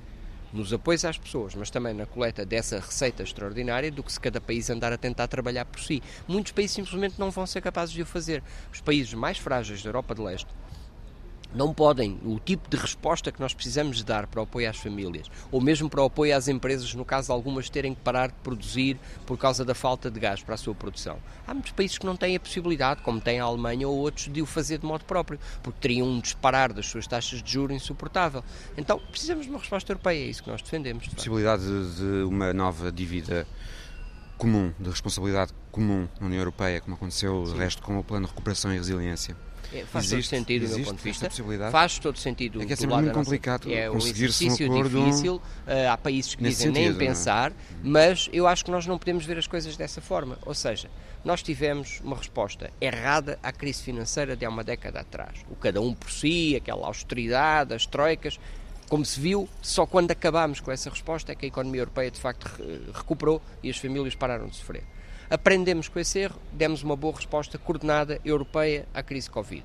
[0.55, 4.39] nos apoios às pessoas, mas também na coleta dessa receita extraordinária, do que se cada
[4.39, 6.01] país andar a tentar trabalhar por si.
[6.27, 8.41] Muitos países simplesmente não vão ser capazes de o fazer.
[8.71, 10.47] Os países mais frágeis da Europa de Leste
[11.55, 15.31] não podem, o tipo de resposta que nós precisamos dar para o apoio às famílias,
[15.49, 18.35] ou mesmo para o apoio às empresas, no caso de algumas terem que parar de
[18.43, 21.17] produzir por causa da falta de gás para a sua produção.
[21.47, 24.41] Há muitos países que não têm a possibilidade, como tem a Alemanha ou outros, de
[24.41, 28.43] o fazer de modo próprio, porque teriam um disparar das suas taxas de juros insuportável.
[28.77, 31.07] Então, precisamos de uma resposta europeia, é isso que nós defendemos.
[31.07, 33.47] De possibilidade de uma nova dívida
[34.37, 38.31] comum, de responsabilidade comum na União Europeia, como aconteceu o resto com o Plano de
[38.31, 39.35] Recuperação e Resiliência.
[39.75, 41.29] É, faz existe, todo sentido do meu ponto de vista.
[41.71, 42.61] Faz todo sentido.
[42.61, 45.35] É que é sempre muito complicado é um exercício um difícil.
[45.35, 47.09] Uh, há países que dizem sentido, nem é?
[47.09, 47.55] pensar, é?
[47.83, 50.37] mas eu acho que nós não podemos ver as coisas dessa forma.
[50.45, 50.89] Ou seja,
[51.25, 55.39] nós tivemos uma resposta errada à crise financeira de há uma década atrás.
[55.49, 58.39] O cada um por si, aquela austeridade, as troicas.
[58.87, 62.19] Como se viu, só quando acabámos com essa resposta é que a economia europeia de
[62.19, 62.47] facto
[62.93, 64.83] recuperou e as famílias pararam de sofrer.
[65.29, 69.63] Aprendemos com esse erro, demos uma boa resposta coordenada europeia à crise Covid.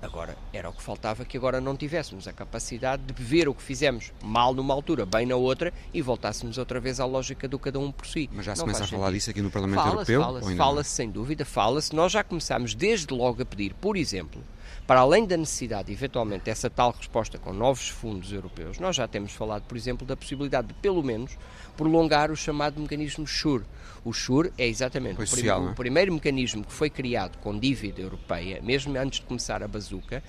[0.00, 3.62] Agora, era o que faltava que agora não tivéssemos a capacidade de ver o que
[3.62, 7.80] fizemos mal numa altura, bem na outra, e voltássemos outra vez à lógica do cada
[7.80, 8.30] um por si.
[8.32, 10.20] Mas já se não começa a falar disso aqui no Parlamento fala Europeu?
[10.20, 11.96] Fala-se, fala-se sem dúvida, fala-se.
[11.96, 14.40] Nós já começámos desde logo a pedir, por exemplo,
[14.86, 19.32] para além da necessidade, eventualmente, dessa tal resposta com novos fundos europeus, nós já temos
[19.32, 21.36] falado, por exemplo, da possibilidade de, pelo menos,
[21.76, 23.64] prolongar o chamado mecanismo SURE.
[24.08, 25.54] O SURE é exatamente o, prim é?
[25.54, 30.22] o primeiro mecanismo que foi criado com dívida europeia, mesmo antes de começar a bazuca,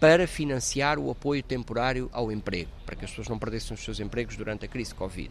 [0.00, 4.00] para financiar o apoio temporário ao emprego, para que as pessoas não perdessem os seus
[4.00, 5.30] empregos durante a crise Covid.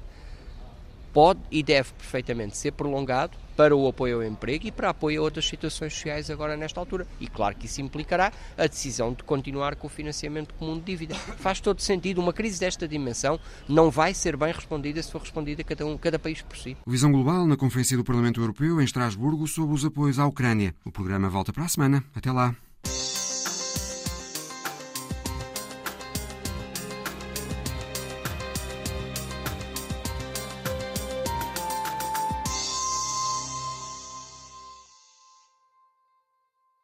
[1.15, 5.23] Pode e deve perfeitamente ser prolongado para o apoio ao emprego e para apoio a
[5.23, 7.07] outras situações sociais agora nesta altura.
[7.21, 11.15] E claro que isso implicará a decisão de continuar com o financiamento comum de dívida.
[11.15, 12.19] Faz todo sentido.
[12.19, 16.19] Uma crise desta dimensão não vai ser bem respondida se for respondida cada, um, cada
[16.19, 16.75] país por si.
[16.85, 20.75] Visão Global na Conferência do Parlamento Europeu em Estrasburgo sobre os apoios à Ucrânia.
[20.83, 22.03] O programa volta para a semana.
[22.13, 22.53] Até lá.